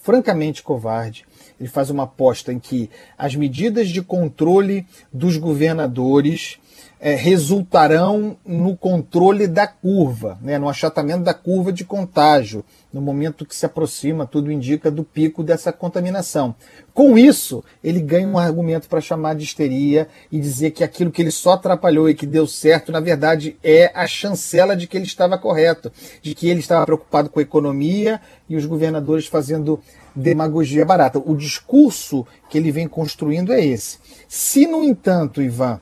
francamente 0.00 0.62
covarde. 0.62 1.24
Ele 1.58 1.68
faz 1.68 1.90
uma 1.90 2.04
aposta 2.04 2.52
em 2.52 2.58
que 2.58 2.90
as 3.16 3.34
medidas 3.34 3.88
de 3.88 4.02
controle 4.02 4.86
dos 5.12 5.36
governadores 5.36 6.58
é, 7.04 7.16
resultarão 7.16 8.36
no 8.46 8.76
controle 8.76 9.48
da 9.48 9.66
curva, 9.66 10.38
né, 10.40 10.56
no 10.56 10.68
achatamento 10.68 11.24
da 11.24 11.34
curva 11.34 11.72
de 11.72 11.84
contágio, 11.84 12.64
no 12.92 13.00
momento 13.00 13.44
que 13.44 13.56
se 13.56 13.66
aproxima, 13.66 14.24
tudo 14.24 14.52
indica, 14.52 14.88
do 14.88 15.02
pico 15.02 15.42
dessa 15.42 15.72
contaminação. 15.72 16.54
Com 16.94 17.18
isso, 17.18 17.64
ele 17.82 18.00
ganha 18.00 18.28
um 18.28 18.38
argumento 18.38 18.88
para 18.88 19.00
chamar 19.00 19.34
de 19.34 19.42
histeria 19.42 20.06
e 20.30 20.38
dizer 20.38 20.70
que 20.70 20.84
aquilo 20.84 21.10
que 21.10 21.20
ele 21.20 21.32
só 21.32 21.54
atrapalhou 21.54 22.08
e 22.08 22.14
que 22.14 22.24
deu 22.24 22.46
certo, 22.46 22.92
na 22.92 23.00
verdade, 23.00 23.56
é 23.64 23.90
a 23.92 24.06
chancela 24.06 24.76
de 24.76 24.86
que 24.86 24.96
ele 24.96 25.06
estava 25.06 25.36
correto, 25.36 25.90
de 26.22 26.36
que 26.36 26.48
ele 26.48 26.60
estava 26.60 26.86
preocupado 26.86 27.28
com 27.28 27.40
a 27.40 27.42
economia 27.42 28.20
e 28.48 28.54
os 28.54 28.64
governadores 28.64 29.26
fazendo 29.26 29.80
demagogia 30.14 30.84
barata. 30.84 31.18
O 31.18 31.34
discurso 31.34 32.24
que 32.48 32.58
ele 32.58 32.70
vem 32.70 32.86
construindo 32.86 33.52
é 33.52 33.64
esse. 33.64 33.98
Se, 34.28 34.68
no 34.68 34.84
entanto, 34.84 35.42
Ivan, 35.42 35.80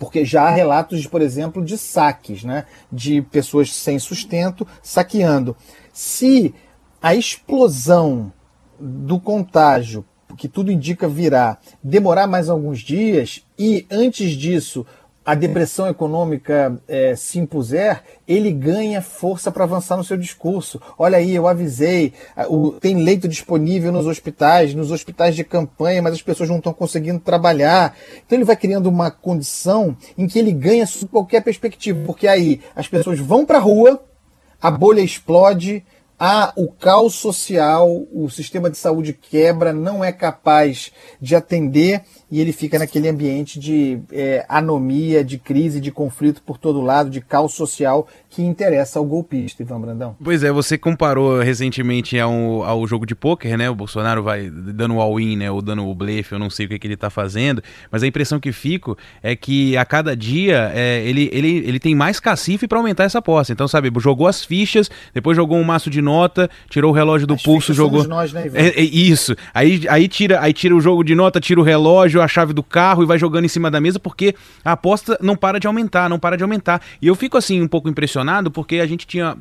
porque 0.00 0.24
já 0.24 0.44
há 0.44 0.50
relatos, 0.50 1.06
por 1.06 1.20
exemplo, 1.20 1.62
de 1.62 1.76
saques, 1.76 2.42
né, 2.42 2.64
de 2.90 3.20
pessoas 3.20 3.70
sem 3.72 3.98
sustento 3.98 4.66
saqueando. 4.82 5.54
Se 5.92 6.54
a 7.02 7.14
explosão 7.14 8.32
do 8.80 9.20
contágio, 9.20 10.02
que 10.38 10.48
tudo 10.48 10.72
indica 10.72 11.06
virar, 11.06 11.60
demorar 11.84 12.26
mais 12.26 12.48
alguns 12.48 12.80
dias 12.80 13.44
e 13.58 13.86
antes 13.90 14.30
disso 14.30 14.86
a 15.24 15.34
depressão 15.34 15.86
econômica 15.86 16.80
é, 16.88 17.14
se 17.14 17.38
impuser, 17.38 18.02
ele 18.26 18.50
ganha 18.50 19.02
força 19.02 19.50
para 19.52 19.64
avançar 19.64 19.96
no 19.96 20.04
seu 20.04 20.16
discurso. 20.16 20.80
Olha 20.98 21.18
aí, 21.18 21.34
eu 21.34 21.46
avisei, 21.46 22.14
o, 22.48 22.72
tem 22.72 22.96
leito 22.96 23.28
disponível 23.28 23.92
nos 23.92 24.06
hospitais, 24.06 24.74
nos 24.74 24.90
hospitais 24.90 25.36
de 25.36 25.44
campanha, 25.44 26.00
mas 26.00 26.14
as 26.14 26.22
pessoas 26.22 26.48
não 26.48 26.56
estão 26.56 26.72
conseguindo 26.72 27.20
trabalhar. 27.20 27.94
Então 28.24 28.36
ele 28.36 28.44
vai 28.44 28.56
criando 28.56 28.88
uma 28.88 29.10
condição 29.10 29.94
em 30.16 30.26
que 30.26 30.38
ele 30.38 30.52
ganha 30.52 30.86
qualquer 31.10 31.42
perspectiva, 31.42 32.02
porque 32.06 32.26
aí 32.26 32.60
as 32.74 32.88
pessoas 32.88 33.20
vão 33.20 33.44
para 33.44 33.58
a 33.58 33.62
rua, 33.62 34.02
a 34.60 34.70
bolha 34.70 35.00
explode, 35.00 35.84
há 36.20 36.52
o 36.54 36.68
caos 36.68 37.14
social, 37.14 38.06
o 38.12 38.28
sistema 38.28 38.68
de 38.68 38.76
saúde 38.76 39.14
quebra, 39.14 39.72
não 39.72 40.04
é 40.04 40.12
capaz 40.12 40.92
de 41.18 41.34
atender 41.34 42.02
e 42.30 42.40
ele 42.40 42.52
fica 42.52 42.78
naquele 42.78 43.08
ambiente 43.08 43.58
de 43.58 43.98
é, 44.12 44.44
anomia, 44.48 45.24
de 45.24 45.36
crise, 45.38 45.80
de 45.80 45.90
conflito 45.90 46.42
por 46.42 46.58
todo 46.58 46.80
lado, 46.80 47.10
de 47.10 47.20
caos 47.20 47.54
social 47.54 48.06
que 48.28 48.42
interessa 48.42 49.00
ao 49.00 49.04
golpista, 49.04 49.62
Ivan 49.62 49.80
Brandão. 49.80 50.16
Pois 50.22 50.44
é, 50.44 50.52
você 50.52 50.78
comparou 50.78 51.40
recentemente 51.40 52.18
ao, 52.20 52.62
ao 52.62 52.86
jogo 52.86 53.04
de 53.04 53.16
pôquer, 53.16 53.58
né? 53.58 53.68
O 53.68 53.74
Bolsonaro 53.74 54.22
vai 54.22 54.48
dando 54.48 54.94
o 54.94 55.00
all-in, 55.00 55.36
né? 55.36 55.50
Ou 55.50 55.60
dando 55.60 55.84
o 55.84 55.94
blefe, 55.94 56.32
eu 56.32 56.38
não 56.38 56.48
sei 56.48 56.66
o 56.66 56.68
que, 56.68 56.78
que 56.78 56.86
ele 56.86 56.94
está 56.94 57.10
fazendo, 57.10 57.60
mas 57.90 58.04
a 58.04 58.06
impressão 58.06 58.38
que 58.38 58.52
fico 58.52 58.96
é 59.20 59.34
que 59.34 59.76
a 59.76 59.84
cada 59.84 60.16
dia 60.16 60.70
é, 60.72 61.02
ele, 61.04 61.28
ele, 61.32 61.56
ele 61.66 61.80
tem 61.80 61.96
mais 61.96 62.20
cacife 62.20 62.68
para 62.68 62.78
aumentar 62.78 63.04
essa 63.04 63.18
aposta. 63.18 63.52
Então, 63.52 63.66
sabe, 63.66 63.90
jogou 63.98 64.28
as 64.28 64.44
fichas, 64.44 64.88
depois 65.12 65.36
jogou 65.36 65.58
um 65.58 65.64
maço 65.64 65.90
de 65.90 66.00
nota, 66.10 66.50
tirou 66.68 66.90
o 66.90 66.94
relógio 66.94 67.26
do 67.26 67.34
as 67.34 67.42
pulso, 67.42 67.72
jogou. 67.72 68.06
Nós, 68.06 68.32
né? 68.32 68.50
É, 68.52 68.80
é, 68.80 68.82
isso. 68.82 69.36
Aí, 69.54 69.82
aí, 69.88 70.08
tira, 70.08 70.40
aí 70.40 70.52
tira 70.52 70.74
o 70.74 70.80
jogo 70.80 71.04
de 71.04 71.14
nota, 71.14 71.40
tira 71.40 71.60
o 71.60 71.62
relógio, 71.62 72.20
a 72.20 72.26
chave 72.26 72.52
do 72.52 72.62
carro 72.62 73.02
e 73.04 73.06
vai 73.06 73.18
jogando 73.18 73.44
em 73.44 73.48
cima 73.48 73.70
da 73.70 73.80
mesa 73.80 74.00
porque 74.00 74.34
a 74.64 74.72
aposta 74.72 75.16
não 75.22 75.36
para 75.36 75.60
de 75.60 75.68
aumentar, 75.68 76.08
não 76.08 76.18
para 76.18 76.36
de 76.36 76.42
aumentar. 76.42 76.82
E 77.00 77.06
eu 77.06 77.14
fico 77.14 77.38
assim 77.38 77.62
um 77.62 77.68
pouco 77.68 77.88
impressionado 77.88 78.50
porque 78.50 78.80
a 78.80 78.86
gente 78.86 79.06
tinha 79.06 79.36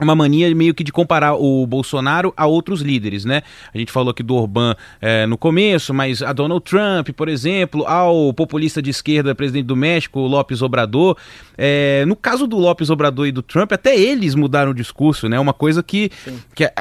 uma 0.00 0.14
mania 0.14 0.52
meio 0.54 0.74
que 0.74 0.82
de 0.82 0.92
comparar 0.92 1.34
o 1.34 1.66
Bolsonaro 1.66 2.34
a 2.36 2.46
outros 2.46 2.80
líderes, 2.80 3.24
né? 3.24 3.42
A 3.72 3.78
gente 3.78 3.92
falou 3.92 4.10
aqui 4.10 4.22
do 4.22 4.34
Orbán 4.34 4.74
é, 5.00 5.24
no 5.26 5.38
começo, 5.38 5.94
mas 5.94 6.22
a 6.22 6.32
Donald 6.32 6.64
Trump, 6.64 7.10
por 7.10 7.28
exemplo, 7.28 7.86
ao 7.86 8.32
populista 8.34 8.82
de 8.82 8.90
esquerda, 8.90 9.34
presidente 9.34 9.66
do 9.66 9.76
México, 9.76 10.20
Lopes 10.20 10.62
Obrador. 10.62 11.16
É, 11.56 12.04
no 12.06 12.16
caso 12.16 12.46
do 12.46 12.58
Lopes 12.58 12.90
Obrador 12.90 13.28
e 13.28 13.32
do 13.32 13.42
Trump, 13.42 13.72
até 13.72 13.96
eles 13.96 14.34
mudaram 14.34 14.72
o 14.72 14.74
discurso, 14.74 15.28
né? 15.28 15.38
Uma 15.38 15.52
coisa 15.52 15.82
que, 15.82 16.10
que 16.54 16.64
é, 16.64 16.74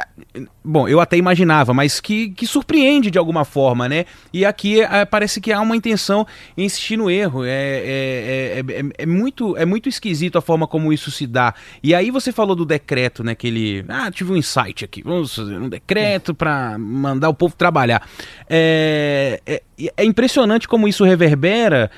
bom, 0.63 0.88
eu 0.88 1.00
até 1.00 1.15
imaginava, 1.15 1.74
mas 1.74 2.00
que, 2.00 2.29
que 2.29 2.48
surpreende 2.48 3.12
de 3.12 3.20
alguma 3.20 3.46
forma, 3.46 3.88
né? 3.88 4.05
E 4.34 4.43
aqui 4.43 4.82
é, 4.82 5.05
parece 5.05 5.39
que 5.39 5.51
há 5.51 5.62
uma 5.62 5.75
intenção 5.75 6.25
em 6.58 6.65
insistir 6.65 6.98
no 6.98 7.12
erro. 7.12 7.43
É, 7.43 7.50
é, 7.50 8.63
é, 8.65 8.84
é, 8.98 9.05
muito, 9.05 9.55
é 9.55 9.65
muito 9.65 9.88
esquisito 9.88 10.38
a 10.39 10.41
forma 10.41 10.65
como 10.65 10.91
isso 10.91 11.12
se 11.12 11.27
dá. 11.27 11.53
E 11.84 11.93
aí 11.93 12.10
você 12.10 12.32
falou 12.32 12.55
do 12.55 12.65
decreto 12.65 13.02
decreto, 13.03 13.24
né? 13.24 13.36
Que 13.36 13.48
ele. 13.48 13.86
Ah, 13.88 14.10
tive 14.12 14.31
um 14.31 14.38
insight 14.38 14.86
aqui. 14.86 15.01
Vamos 15.03 15.36
fazer 15.36 15.57
um 15.57 15.69
decreto 15.69 16.33
para 16.33 16.77
mandar 16.77 17.29
o 17.29 17.33
povo 17.33 17.55
trabalhar. 17.55 18.07
É, 18.50 19.41
é, 19.45 19.62
é 19.98 20.05
impressionante 20.05 20.67
como 20.67 20.88
isso 20.88 21.03
reverbera 21.03 21.91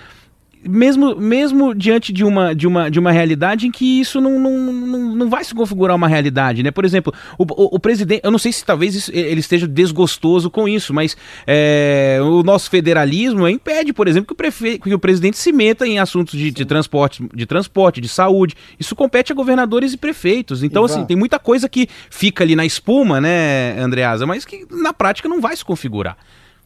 mesmo, 0.67 1.15
mesmo 1.15 1.73
diante 1.73 2.11
de 2.11 2.23
uma, 2.23 2.55
de, 2.55 2.67
uma, 2.67 2.89
de 2.89 2.99
uma 2.99 3.11
realidade 3.11 3.67
em 3.67 3.71
que 3.71 3.99
isso 3.99 4.19
não, 4.19 4.39
não, 4.39 4.57
não, 4.57 5.15
não 5.15 5.29
vai 5.29 5.43
se 5.43 5.53
configurar 5.53 5.95
uma 5.95 6.07
realidade, 6.07 6.63
né? 6.63 6.71
Por 6.71 6.83
exemplo, 6.83 7.13
o, 7.37 7.43
o, 7.43 7.75
o 7.75 7.79
presidente, 7.79 8.21
eu 8.23 8.31
não 8.31 8.39
sei 8.39 8.51
se 8.51 8.65
talvez 8.65 8.95
isso, 8.95 9.11
ele 9.13 9.39
esteja 9.39 9.67
desgostoso 9.67 10.49
com 10.49 10.67
isso, 10.67 10.93
mas 10.93 11.15
é, 11.45 12.19
o 12.21 12.43
nosso 12.43 12.69
federalismo 12.69 13.47
impede, 13.47 13.93
por 13.93 14.07
exemplo, 14.07 14.27
que 14.27 14.33
o, 14.33 14.35
prefe, 14.35 14.79
que 14.79 14.93
o 14.93 14.99
presidente 14.99 15.37
se 15.37 15.51
meta 15.51 15.85
em 15.87 15.99
assuntos 15.99 16.37
de, 16.37 16.51
de, 16.51 16.65
transporte, 16.65 17.27
de 17.33 17.45
transporte, 17.45 18.01
de 18.01 18.07
saúde. 18.07 18.55
Isso 18.79 18.95
compete 18.95 19.31
a 19.31 19.35
governadores 19.35 19.93
e 19.93 19.97
prefeitos. 19.97 20.63
Então, 20.63 20.85
Ivan. 20.85 20.93
assim, 20.93 21.05
tem 21.05 21.15
muita 21.15 21.39
coisa 21.39 21.69
que 21.69 21.87
fica 22.09 22.43
ali 22.43 22.55
na 22.55 22.65
espuma, 22.65 23.21
né, 23.21 23.79
Andreasa, 23.79 24.25
mas 24.25 24.45
que 24.45 24.65
na 24.71 24.93
prática 24.93 25.29
não 25.29 25.39
vai 25.39 25.55
se 25.55 25.63
configurar. 25.63 26.17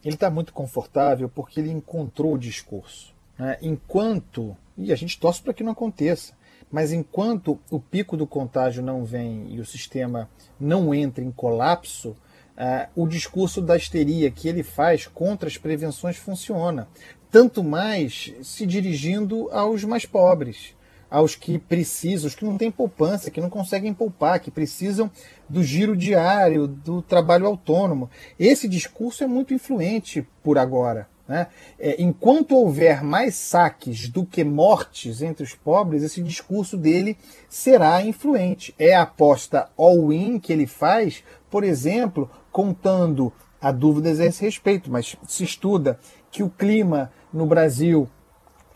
Ele 0.03 0.15
está 0.15 0.29
muito 0.29 0.53
confortável 0.53 1.29
porque 1.29 1.60
ele 1.60 1.70
encontrou 1.70 2.36
o 2.36 2.38
discurso. 2.38 3.19
Né? 3.39 3.58
Enquanto, 3.62 4.55
e 4.77 4.91
a 4.91 4.96
gente 4.96 5.17
torce 5.17 5.41
para 5.41 5.53
que 5.53 5.63
não 5.63 5.72
aconteça, 5.72 6.34
mas 6.69 6.91
enquanto 6.91 7.58
o 7.72 7.79
pico 7.79 8.17
do 8.17 8.27
contágio 8.27 8.84
não 8.84 9.05
vem 9.05 9.48
e 9.50 9.60
o 9.60 9.65
sistema 9.65 10.29
não 10.60 10.93
entra 10.93 11.24
em 11.24 11.31
colapso, 11.31 12.10
uh, 12.10 12.88
o 12.96 13.08
discurso 13.08 13.62
da 13.62 13.77
histeria 13.77 14.29
que 14.29 14.48
ele 14.48 14.62
faz 14.62 15.08
contra 15.08 15.48
as 15.48 15.58
prevenções 15.58 16.17
funciona. 16.17 16.88
Tanto 17.31 17.63
mais 17.63 18.34
se 18.43 18.65
dirigindo 18.65 19.50
aos 19.51 19.84
mais 19.84 20.05
pobres, 20.05 20.75
aos 21.10 21.36
que 21.36 21.58
precisam, 21.58 22.27
os 22.27 22.36
que 22.36 22.46
não 22.46 22.58
têm 22.58 22.69
poupança, 22.69 23.31
que 23.31 23.41
não 23.41 23.50
conseguem 23.50 23.93
poupar, 23.93 24.39
que 24.39 24.51
precisam 24.51 25.10
do 25.48 25.63
giro 25.63 25.98
diário, 25.98 26.67
do 26.67 27.01
trabalho 27.01 27.48
autônomo. 27.48 28.10
Esse 28.38 28.67
discurso 28.67 29.24
é 29.24 29.27
muito 29.27 29.53
influente 29.53 30.27
por 30.43 30.58
agora. 30.60 31.08
Né? 31.29 31.45
É, 31.77 32.01
enquanto 32.01 32.55
houver 32.55 33.03
mais 33.03 33.36
saques 33.36 34.09
do 34.09 34.25
que 34.25 34.43
mortes 34.43 35.21
entre 35.21 35.43
os 35.43 35.53
pobres, 35.53 36.01
esse 36.01 36.24
discurso 36.24 36.75
dele 36.75 37.15
será 37.48 38.03
influente. 38.03 38.74
É 38.79 38.95
a 38.95 39.03
aposta 39.03 39.69
all-in 39.77 40.39
que 40.39 40.51
ele 40.51 40.65
faz, 40.65 41.24
por 41.48 41.63
exemplo, 41.63 42.27
contando 42.51 43.31
há 43.62 43.71
dúvidas 43.71 44.19
a 44.19 44.25
esse 44.25 44.43
respeito, 44.43 44.89
mas 44.89 45.15
se 45.27 45.43
estuda 45.43 46.00
que 46.31 46.41
o 46.41 46.50
clima 46.50 47.12
no 47.31 47.45
Brasil 47.45 48.09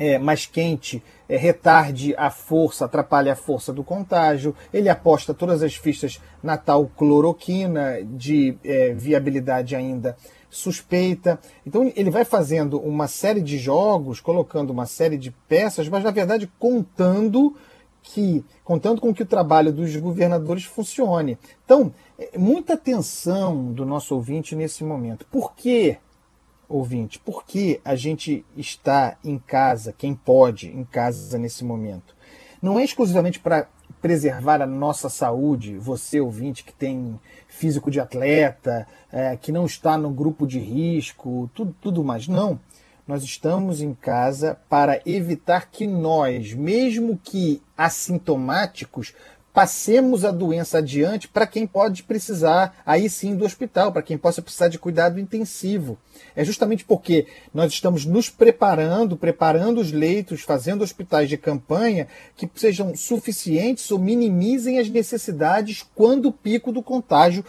é, 0.04 0.20
mais 0.20 0.46
quente 0.46 1.02
é, 1.30 1.38
retarde 1.38 2.14
a 2.18 2.30
força, 2.30 2.84
atrapalhe 2.84 3.30
a 3.30 3.36
força 3.38 3.72
do 3.72 3.86
contágio. 3.86 4.54
Ele 4.74 4.90
aposta 4.90 5.34
todas 5.34 5.64
as 5.64 5.76
fichas 5.76 6.20
na 6.44 6.58
tal 6.58 6.88
cloroquina 6.88 8.04
de 8.04 8.58
é, 8.66 8.94
viabilidade 8.94 9.78
ainda 9.78 10.18
suspeita. 10.50 11.40
Então 11.66 11.90
ele 11.96 12.10
vai 12.10 12.26
fazendo 12.26 12.78
uma 12.80 13.08
série 13.08 13.42
de 13.42 13.58
jogos, 13.58 14.20
colocando 14.20 14.72
uma 14.72 14.86
série 14.86 15.18
de 15.18 15.32
peças, 15.48 15.88
mas 15.88 16.04
na 16.04 16.12
verdade 16.12 16.52
contando 16.60 17.56
que 18.02 18.44
contando 18.66 19.00
com 19.00 19.14
que 19.14 19.24
o 19.24 19.26
trabalho 19.26 19.72
dos 19.72 19.96
governadores 19.96 20.66
funcione. 20.66 21.38
Então, 21.64 21.94
é, 22.20 22.38
muita 22.38 22.74
atenção 22.74 23.72
do 23.72 23.86
nosso 23.86 24.14
ouvinte 24.14 24.54
nesse 24.54 24.84
momento. 24.84 25.26
Por 25.32 25.56
quê? 25.56 25.98
Ouvinte, 26.68 27.20
por 27.20 27.46
que 27.46 27.80
a 27.84 27.96
gente 27.96 28.46
está 28.56 29.18
em 29.24 29.38
casa, 29.38 29.94
quem 29.96 30.16
pode 30.16 30.68
em 30.68 30.84
casa 30.84 31.38
nesse 31.38 31.64
momento? 31.64 32.16
Não 32.62 32.80
é 32.80 32.84
exclusivamente 32.84 33.40
para 33.40 33.68
preservar 34.02 34.62
a 34.62 34.68
nossa 34.68 35.08
saúde, 35.08 35.78
você 35.78 36.20
ouvinte 36.20 36.64
que 36.64 36.74
tem 36.74 37.20
físico 37.48 37.90
de 37.90 38.00
atleta, 38.00 38.86
é, 39.12 39.38
que 39.38 39.52
não 39.52 39.66
está 39.66 39.98
no 39.98 40.10
grupo 40.10 40.46
de 40.46 40.60
risco, 40.60 41.50
tudo, 41.54 41.76
tudo 41.80 42.04
mais. 42.04 42.28
Não. 42.28 42.60
Nós 43.08 43.24
estamos 43.24 43.82
em 43.82 43.94
casa 43.94 44.58
para 44.70 45.02
evitar 45.06 45.70
que 45.70 45.86
nós, 45.86 46.54
mesmo 46.54 47.20
que 47.22 47.62
assintomáticos, 47.78 49.14
passemos 49.54 50.26
a 50.26 50.32
doença 50.32 50.80
adiante 50.80 51.28
para 51.28 51.46
quem 51.46 51.68
pode 51.68 52.02
precisar, 52.04 52.82
aí 52.84 53.08
sim, 53.08 53.36
do 53.36 53.46
hospital, 53.46 53.92
para 53.92 54.02
quem 54.02 54.18
possa 54.18 54.42
precisar 54.42 54.68
de 54.68 54.80
cuidado 54.80 55.20
intensivo. 55.20 55.98
É 56.36 56.44
justamente 56.44 56.84
porque 56.84 57.28
nós 57.54 57.72
estamos 57.72 58.04
nos 58.04 58.30
preparando, 58.30 59.16
preparando 59.16 59.80
os 59.80 59.92
leitos, 59.92 60.42
fazendo 60.42 60.84
hospitais 60.84 61.30
de 61.30 61.38
campanha 61.38 62.08
que 62.36 62.50
sejam 62.56 62.96
suficientes 62.96 63.90
ou 63.92 64.00
minimizem 64.00 64.80
as 64.80 64.90
necessidades 64.90 65.86
quando 65.94 66.30
o 66.30 66.34
pico 66.34 66.72
do 66.72 66.82
contágio, 66.82 67.46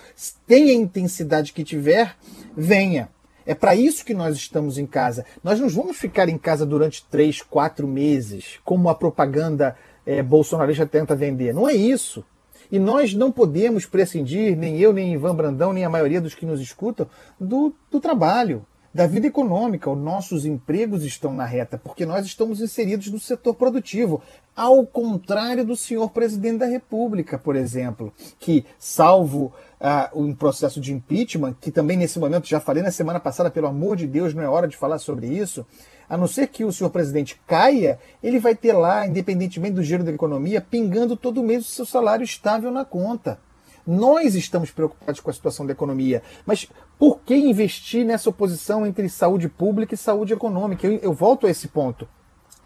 tenha 0.46 0.72
a 0.72 0.76
intensidade 0.76 1.54
que 1.54 1.64
tiver, 1.64 2.14
venha. 2.54 3.08
É 3.46 3.54
para 3.54 3.74
isso 3.74 4.04
que 4.04 4.14
nós 4.14 4.36
estamos 4.36 4.78
em 4.78 4.86
casa. 4.86 5.24
Nós 5.42 5.60
não 5.60 5.68
vamos 5.68 5.98
ficar 5.98 6.28
em 6.28 6.38
casa 6.38 6.64
durante 6.64 7.04
três, 7.10 7.42
quatro 7.42 7.86
meses, 7.86 8.58
como 8.64 8.88
a 8.88 8.94
propaganda 8.94 9.76
é, 10.06 10.22
bolsonarista 10.22 10.86
tenta 10.86 11.14
vender. 11.14 11.52
Não 11.52 11.68
é 11.68 11.74
isso. 11.74 12.24
E 12.70 12.78
nós 12.78 13.14
não 13.14 13.30
podemos 13.30 13.86
prescindir, 13.86 14.56
nem 14.56 14.78
eu, 14.78 14.92
nem 14.92 15.12
Ivan 15.12 15.34
Brandão, 15.34 15.72
nem 15.72 15.84
a 15.84 15.90
maioria 15.90 16.20
dos 16.20 16.34
que 16.34 16.46
nos 16.46 16.60
escutam, 16.60 17.06
do, 17.38 17.74
do 17.90 18.00
trabalho, 18.00 18.64
da 18.92 19.06
vida 19.06 19.26
econômica. 19.26 19.90
Os 19.90 19.98
nossos 19.98 20.46
empregos 20.46 21.04
estão 21.04 21.32
na 21.32 21.44
reta, 21.44 21.76
porque 21.76 22.06
nós 22.06 22.24
estamos 22.24 22.60
inseridos 22.60 23.08
no 23.08 23.20
setor 23.20 23.54
produtivo. 23.54 24.22
Ao 24.56 24.86
contrário 24.86 25.64
do 25.64 25.76
senhor 25.76 26.10
presidente 26.10 26.58
da 26.58 26.66
República, 26.66 27.36
por 27.36 27.54
exemplo, 27.54 28.12
que, 28.38 28.64
salvo 28.78 29.52
uh, 29.80 30.20
um 30.20 30.34
processo 30.34 30.80
de 30.80 30.92
impeachment, 30.92 31.54
que 31.60 31.70
também 31.70 31.96
nesse 31.96 32.18
momento 32.18 32.48
já 32.48 32.60
falei 32.60 32.82
na 32.82 32.90
semana 32.90 33.20
passada, 33.20 33.50
pelo 33.50 33.66
amor 33.66 33.96
de 33.96 34.06
Deus, 34.06 34.32
não 34.32 34.42
é 34.42 34.48
hora 34.48 34.68
de 34.68 34.76
falar 34.76 34.98
sobre 34.98 35.26
isso 35.26 35.66
a 36.08 36.16
não 36.16 36.26
ser 36.26 36.48
que 36.48 36.64
o 36.64 36.72
senhor 36.72 36.90
presidente 36.90 37.40
caia, 37.46 37.98
ele 38.22 38.38
vai 38.38 38.54
ter 38.54 38.72
lá, 38.72 39.06
independentemente 39.06 39.74
do 39.74 39.82
giro 39.82 40.04
da 40.04 40.12
economia, 40.12 40.60
pingando 40.60 41.16
todo 41.16 41.42
mês 41.42 41.66
o 41.66 41.70
seu 41.70 41.86
salário 41.86 42.24
estável 42.24 42.70
na 42.70 42.84
conta. 42.84 43.38
Nós 43.86 44.34
estamos 44.34 44.70
preocupados 44.70 45.20
com 45.20 45.28
a 45.28 45.32
situação 45.32 45.66
da 45.66 45.72
economia, 45.72 46.22
mas 46.46 46.68
por 46.98 47.20
que 47.20 47.34
investir 47.34 48.04
nessa 48.04 48.30
oposição 48.30 48.86
entre 48.86 49.08
saúde 49.08 49.48
pública 49.48 49.94
e 49.94 49.98
saúde 49.98 50.32
econômica? 50.32 50.86
Eu, 50.86 50.98
eu 51.00 51.12
volto 51.12 51.46
a 51.46 51.50
esse 51.50 51.68
ponto. 51.68 52.08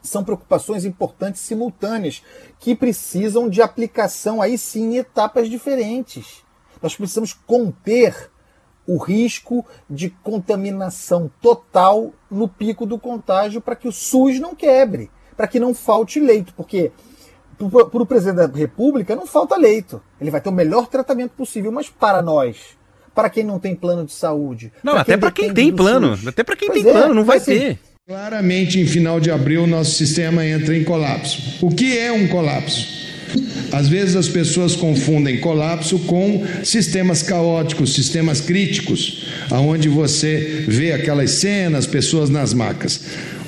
São 0.00 0.22
preocupações 0.22 0.84
importantes 0.84 1.40
simultâneas 1.40 2.22
que 2.60 2.74
precisam 2.74 3.48
de 3.48 3.60
aplicação 3.60 4.40
aí 4.40 4.56
sim 4.56 4.94
em 4.94 4.96
etapas 4.98 5.50
diferentes. 5.50 6.44
Nós 6.80 6.94
precisamos 6.94 7.32
conter 7.32 8.30
o 8.88 8.96
risco 8.96 9.64
de 9.88 10.08
contaminação 10.08 11.30
total 11.42 12.10
no 12.30 12.48
pico 12.48 12.86
do 12.86 12.98
contágio 12.98 13.60
para 13.60 13.76
que 13.76 13.86
o 13.86 13.92
SUS 13.92 14.40
não 14.40 14.54
quebre, 14.54 15.10
para 15.36 15.46
que 15.46 15.60
não 15.60 15.74
falte 15.74 16.18
leito, 16.18 16.54
porque 16.56 16.90
para 17.58 18.02
o 18.02 18.06
presidente 18.06 18.48
da 18.48 18.58
República 18.58 19.14
não 19.14 19.26
falta 19.26 19.56
leito. 19.56 20.00
Ele 20.18 20.30
vai 20.30 20.40
ter 20.40 20.48
o 20.48 20.52
melhor 20.52 20.86
tratamento 20.86 21.32
possível, 21.32 21.70
mas 21.70 21.90
para 21.90 22.22
nós, 22.22 22.78
para 23.14 23.28
quem 23.28 23.44
não 23.44 23.58
tem 23.58 23.76
plano 23.76 24.06
de 24.06 24.12
saúde. 24.12 24.72
Não, 24.82 24.94
pra 24.94 25.02
até 25.02 25.16
para 25.18 25.30
quem 25.30 25.52
tem 25.52 25.70
plano. 25.70 26.16
SUS, 26.16 26.28
até 26.28 26.42
para 26.42 26.56
quem 26.56 26.70
tem 26.70 26.88
é, 26.88 26.90
plano, 26.90 27.12
não 27.12 27.24
vai 27.24 27.36
assim, 27.36 27.58
ter. 27.58 27.78
Claramente, 28.06 28.80
em 28.80 28.86
final 28.86 29.20
de 29.20 29.30
abril, 29.30 29.66
nosso 29.66 29.90
sistema 29.90 30.46
entra 30.46 30.74
em 30.74 30.82
colapso. 30.82 31.58
O 31.60 31.68
que 31.68 31.98
é 31.98 32.10
um 32.10 32.26
colapso? 32.26 32.97
Às 33.70 33.88
vezes 33.88 34.16
as 34.16 34.28
pessoas 34.28 34.74
confundem 34.74 35.38
colapso 35.38 35.98
com 36.00 36.44
sistemas 36.64 37.22
caóticos, 37.22 37.94
sistemas 37.94 38.40
críticos, 38.40 39.26
aonde 39.50 39.88
você 39.88 40.64
vê 40.66 40.92
aquelas 40.92 41.32
cenas, 41.32 41.86
pessoas 41.86 42.30
nas 42.30 42.54
macas. 42.54 43.00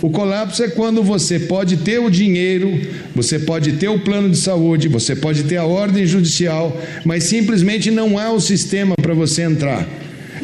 O 0.03 0.11
colapso 0.11 0.63
é 0.63 0.69
quando 0.69 1.03
você 1.03 1.39
pode 1.39 1.79
ter 1.79 1.99
o 1.99 2.11
dinheiro, 2.11 2.81
você 3.15 3.39
pode 3.39 3.73
ter 3.73 3.89
o 3.89 3.99
plano 3.99 4.31
de 4.31 4.39
saúde, 4.39 4.89
você 4.89 5.15
pode 5.15 5.45
ter 5.45 5.57
a 5.57 5.65
ordem 5.65 6.07
judicial, 6.07 6.81
mas 7.05 7.25
simplesmente 7.25 7.91
não 7.91 8.19
há 8.19 8.31
o 8.31 8.41
sistema 8.41 8.95
para 9.01 9.15
você 9.15 9.43
entrar. 9.43 9.87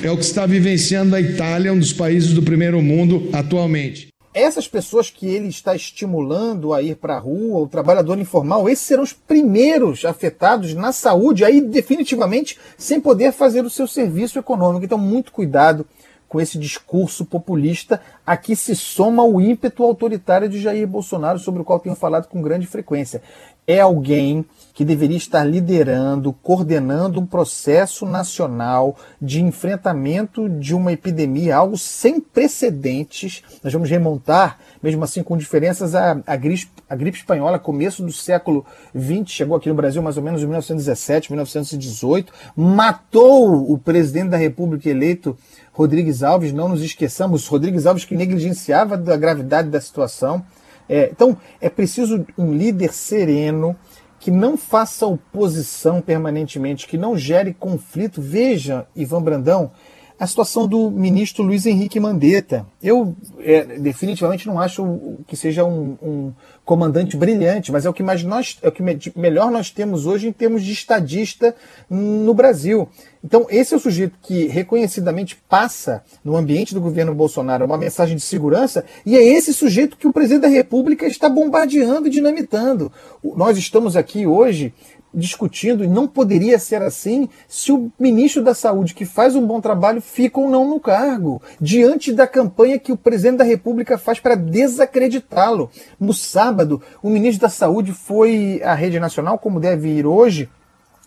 É 0.03 0.11
o 0.11 0.17
que 0.17 0.25
está 0.25 0.45
vivenciando 0.45 1.17
a 1.17 1.21
Itália, 1.21 1.73
um 1.73 1.79
dos 1.79 1.93
países 1.93 2.33
do 2.33 2.43
primeiro 2.43 2.83
mundo 2.83 3.31
atualmente 3.33 4.09
essas 4.37 4.69
pessoas 4.69 5.09
que 5.09 5.27
ele 5.27 5.49
está 5.49 5.75
estimulando 5.75 6.75
a 6.75 6.83
ir 6.83 6.97
para 6.97 7.17
a 7.17 7.19
rua, 7.19 7.61
o 7.61 7.67
trabalhador 7.67 8.19
informal, 8.19 8.69
esses 8.69 8.85
serão 8.85 9.03
os 9.03 9.15
primeiros 9.15 10.05
afetados 10.05 10.75
na 10.75 10.93
saúde, 10.93 11.43
aí 11.43 11.59
definitivamente 11.59 12.59
sem 12.77 13.01
poder 13.01 13.33
fazer 13.33 13.65
o 13.65 13.71
seu 13.71 13.87
serviço 13.87 14.39
econômico. 14.39 14.85
Então, 14.85 14.99
muito 14.99 15.33
cuidado 15.33 15.87
com 16.29 16.39
esse 16.39 16.59
discurso 16.59 17.25
populista. 17.25 17.99
Aqui 18.27 18.55
se 18.55 18.77
soma 18.77 19.23
o 19.25 19.41
ímpeto 19.41 19.83
autoritário 19.83 20.51
de 20.51 20.61
Jair 20.61 20.87
Bolsonaro, 20.87 21.39
sobre 21.39 21.63
o 21.63 21.65
qual 21.65 21.81
tenho 21.81 21.97
falado 21.97 22.29
com 22.29 22.43
grande 22.43 22.67
frequência. 22.67 23.23
É 23.67 23.81
alguém 23.81 24.45
que 24.77 24.85
deveria 24.85 25.17
estar 25.17 25.43
liderando, 25.43 26.35
coordenando 26.35 27.19
um 27.19 27.25
processo 27.25 28.05
nacional 28.05 28.95
de 29.21 29.43
enfrentamento 29.43 30.51
de 30.51 30.75
uma 30.75 30.93
epidemia, 30.93 31.57
algo 31.57 31.79
sem 31.79 32.21
precedentes. 32.21 33.43
Nós 33.65 33.73
vamos 33.73 33.89
remontar, 33.89 34.59
mesmo 34.83 35.03
assim 35.03 35.23
com 35.23 35.35
diferenças, 35.35 35.95
a, 35.95 36.21
a, 36.27 36.37
gripe, 36.37 36.69
a 36.91 36.95
gripe 36.95 37.17
espanhola, 37.17 37.59
começo 37.59 38.03
do 38.03 38.13
século 38.13 38.67
XX, 38.95 39.31
chegou 39.31 39.57
aqui 39.57 39.71
no 39.71 39.75
Brasil 39.75 40.03
mais 40.03 40.19
ou 40.19 40.23
menos 40.23 40.43
em 40.43 40.45
1917, 40.45 41.33
1918, 41.33 42.31
matou 42.55 43.73
o 43.73 43.79
presidente 43.79 44.29
da 44.29 44.37
República 44.37 44.91
eleito 44.91 45.35
Rodrigues 45.73 46.23
Alves, 46.23 46.53
não 46.53 46.69
nos 46.69 46.83
esqueçamos, 46.83 47.47
Rodrigues 47.47 47.87
Alves 47.87 48.05
que 48.05 48.15
negligenciava 48.15 48.97
da 48.99 49.17
gravidade 49.17 49.71
da 49.71 49.81
situação. 49.81 50.45
É, 50.89 51.09
então, 51.11 51.37
é 51.61 51.69
preciso 51.69 52.27
um 52.39 52.53
líder 52.53 52.93
sereno, 52.93 53.77
que 54.19 54.31
não 54.31 54.57
faça 54.57 55.07
oposição 55.07 56.01
permanentemente, 56.01 56.87
que 56.87 56.99
não 56.99 57.17
gere 57.17 57.55
conflito. 57.55 58.21
Veja, 58.21 58.87
Ivan 58.97 59.23
Brandão, 59.23 59.71
a 60.19 60.27
situação 60.27 60.67
do 60.67 60.91
ministro 60.91 61.45
Luiz 61.45 61.67
Henrique 61.67 62.01
Mandetta. 62.01 62.67
Eu 62.83 63.15
é, 63.41 63.79
definitivamente 63.79 64.47
não 64.47 64.59
acho 64.59 65.19
que 65.27 65.37
seja 65.37 65.65
um, 65.65 65.97
um, 66.03 66.33
comandante 66.65 67.17
brilhante, 67.17 67.71
mas 67.71 67.85
é 67.85 67.91
o 67.91 67.93
que 67.93 68.03
mais 68.03 68.23
nós, 68.23 68.59
é 68.63 68.69
o 68.69 68.73
que 68.73 68.83
melhor 69.15 69.51
nós 69.51 69.71
temos 69.71 70.07
hoje 70.07 70.27
em 70.27 70.33
termos 70.33 70.65
de 70.65 70.73
estadista 70.73 71.55
no 71.89 72.33
Brasil. 72.35 72.89
Então, 73.23 73.47
esse 73.51 73.75
é 73.75 73.77
o 73.77 73.81
sujeito 73.81 74.17
que 74.23 74.47
reconhecidamente 74.47 75.37
passa 75.49 76.03
no 76.25 76.37
ambiente 76.37 76.73
do 76.73 76.81
governo 76.81 77.15
Bolsonaro 77.15 77.65
uma 77.65 77.77
mensagem 77.77 78.17
de 78.17 78.23
segurança, 78.23 78.85
e 79.05 79.17
é 79.17 79.23
esse 79.23 79.53
sujeito 79.53 79.97
que 79.97 80.07
o 80.07 80.13
presidente 80.13 80.43
da 80.43 80.49
República 80.49 81.07
está 81.07 81.29
bombardeando 81.29 82.07
e 82.07 82.11
dinamitando. 82.11 82.91
Nós 83.23 83.59
estamos 83.59 83.97
aqui 83.97 84.27
hoje 84.27 84.73
discutindo, 85.17 85.83
e 85.83 85.89
não 85.89 86.07
poderia 86.07 86.59
ser 86.59 86.83
assim, 86.83 87.29
se 87.49 87.73
o 87.73 87.91
ministro 87.99 88.45
da 88.45 88.55
Saúde, 88.55 88.95
que 88.95 89.07
faz 89.07 89.35
um 89.35 89.47
bom 89.47 89.61
trabalho, 89.61 90.03
fica 90.03 90.39
ou 90.39 90.51
não 90.51 90.69
no 90.69 90.79
cargo, 90.79 91.43
diante 91.59 92.13
da 92.13 92.27
campanha 92.27 92.79
que 92.79 92.93
o 92.93 92.97
presidente 92.97 93.39
da 93.39 93.45
República 93.45 93.97
faz 93.97 94.21
para 94.21 94.35
desacreditá-lo. 94.35 95.71
No 95.99 96.13
sábado, 96.13 96.83
o 97.03 97.09
ministro 97.09 97.41
da 97.41 97.49
Saúde 97.49 97.93
foi 97.93 98.61
à 98.63 98.75
rede 98.75 99.01
nacional, 99.01 99.39
como 99.39 99.59
deve 99.59 99.89
ir 99.89 100.07
hoje, 100.07 100.51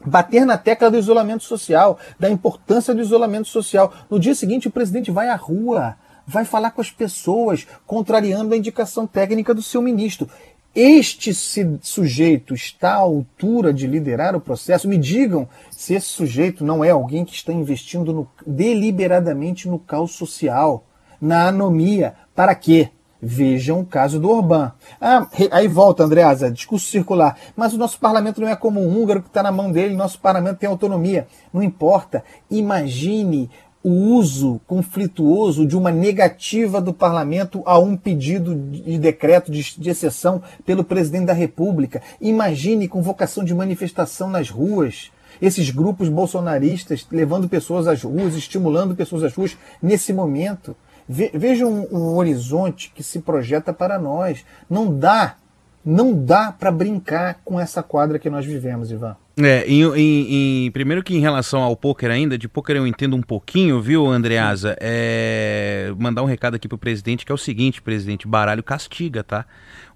bater 0.03 0.45
na 0.45 0.57
tecla 0.57 0.89
do 0.89 0.97
isolamento 0.97 1.43
social, 1.43 1.99
da 2.19 2.29
importância 2.29 2.93
do 2.95 3.01
isolamento 3.01 3.47
social. 3.47 3.93
No 4.09 4.19
dia 4.19 4.33
seguinte, 4.33 4.67
o 4.67 4.71
presidente 4.71 5.11
vai 5.11 5.27
à 5.27 5.35
rua, 5.35 5.95
vai 6.25 6.45
falar 6.45 6.71
com 6.71 6.81
as 6.81 6.89
pessoas, 6.91 7.67
contrariando 7.85 8.53
a 8.53 8.57
indicação 8.57 9.05
técnica 9.05 9.53
do 9.53 9.61
seu 9.61 9.81
ministro. 9.81 10.27
Este 10.75 11.33
sujeito 11.81 12.53
está 12.53 12.91
à 12.91 12.97
altura 12.97 13.73
de 13.73 13.87
liderar 13.87 14.35
o 14.35 14.41
processo? 14.41 14.87
Me 14.87 14.97
digam 14.97 15.47
se 15.71 15.95
esse 15.95 16.07
sujeito 16.07 16.63
não 16.63 16.83
é 16.83 16.91
alguém 16.91 17.25
que 17.25 17.33
está 17.33 17.51
investindo 17.51 18.13
no, 18.13 18.27
deliberadamente 18.45 19.67
no 19.67 19.79
caos 19.79 20.11
social, 20.11 20.85
na 21.19 21.47
anomia. 21.47 22.13
Para 22.35 22.53
quê? 22.53 22.89
Vejam 23.21 23.81
o 23.81 23.85
caso 23.85 24.19
do 24.19 24.29
Orbán. 24.29 24.71
Ah, 25.01 25.27
aí 25.51 25.67
volta, 25.67 26.03
Andreasa, 26.03 26.51
discurso 26.51 26.87
circular. 26.87 27.35
Mas 27.55 27.73
o 27.73 27.77
nosso 27.77 27.99
parlamento 27.99 28.39
não 28.39 28.47
é 28.47 28.55
como 28.55 28.79
o 28.79 28.87
húngaro 28.87 29.23
que 29.23 29.27
está 29.27 29.41
na 29.41 29.51
mão 29.51 29.71
dele, 29.71 29.95
nosso 29.95 30.19
parlamento 30.19 30.59
tem 30.59 30.69
autonomia. 30.69 31.27
Não 31.51 31.63
importa. 31.63 32.23
Imagine 32.49 33.49
o 33.83 33.91
uso 33.91 34.59
conflituoso 34.67 35.65
de 35.65 35.77
uma 35.77 35.91
negativa 35.91 36.81
do 36.81 36.93
parlamento 36.93 37.63
a 37.65 37.79
um 37.79 37.95
pedido 37.95 38.53
de 38.53 38.97
decreto 38.97 39.51
de, 39.51 39.79
de 39.79 39.89
exceção 39.89 40.41
pelo 40.65 40.83
presidente 40.83 41.27
da 41.27 41.33
República. 41.33 42.01
Imagine 42.19 42.87
convocação 42.87 43.43
de 43.43 43.53
manifestação 43.53 44.29
nas 44.29 44.49
ruas 44.49 45.11
esses 45.41 45.69
grupos 45.69 46.09
bolsonaristas 46.09 47.07
levando 47.11 47.47
pessoas 47.47 47.87
às 47.87 48.03
ruas, 48.03 48.35
estimulando 48.35 48.95
pessoas 48.95 49.23
às 49.23 49.33
ruas 49.33 49.57
nesse 49.81 50.11
momento. 50.11 50.75
Vejam 51.07 51.71
um, 51.71 51.97
um 51.97 52.15
horizonte 52.17 52.91
que 52.93 53.01
se 53.01 53.19
projeta 53.19 53.73
para 53.73 53.97
nós. 53.97 54.45
Não 54.69 54.93
dá, 54.93 55.37
não 55.83 56.13
dá 56.13 56.51
para 56.51 56.71
brincar 56.71 57.39
com 57.45 57.59
essa 57.59 57.81
quadra 57.81 58.19
que 58.19 58.29
nós 58.29 58.45
vivemos, 58.45 58.91
Ivan. 58.91 59.15
É, 59.41 59.65
em, 59.65 59.83
em, 59.83 60.65
em, 60.65 60.71
primeiro 60.71 61.01
que 61.01 61.15
em 61.15 61.19
relação 61.19 61.61
ao 61.61 61.75
poker 61.75 62.11
ainda, 62.11 62.37
de 62.37 62.49
poker 62.49 62.75
eu 62.75 62.85
entendo 62.85 63.15
um 63.15 63.21
pouquinho, 63.21 63.79
viu, 63.79 64.05
Andreasa? 64.05 64.75
É, 64.81 65.93
mandar 65.97 66.23
um 66.23 66.25
recado 66.25 66.55
aqui 66.55 66.67
pro 66.67 66.77
presidente 66.77 67.25
que 67.25 67.31
é 67.31 67.35
o 67.35 67.37
seguinte, 67.37 67.81
presidente, 67.81 68.27
baralho 68.27 68.61
castiga, 68.61 69.23
tá? 69.23 69.45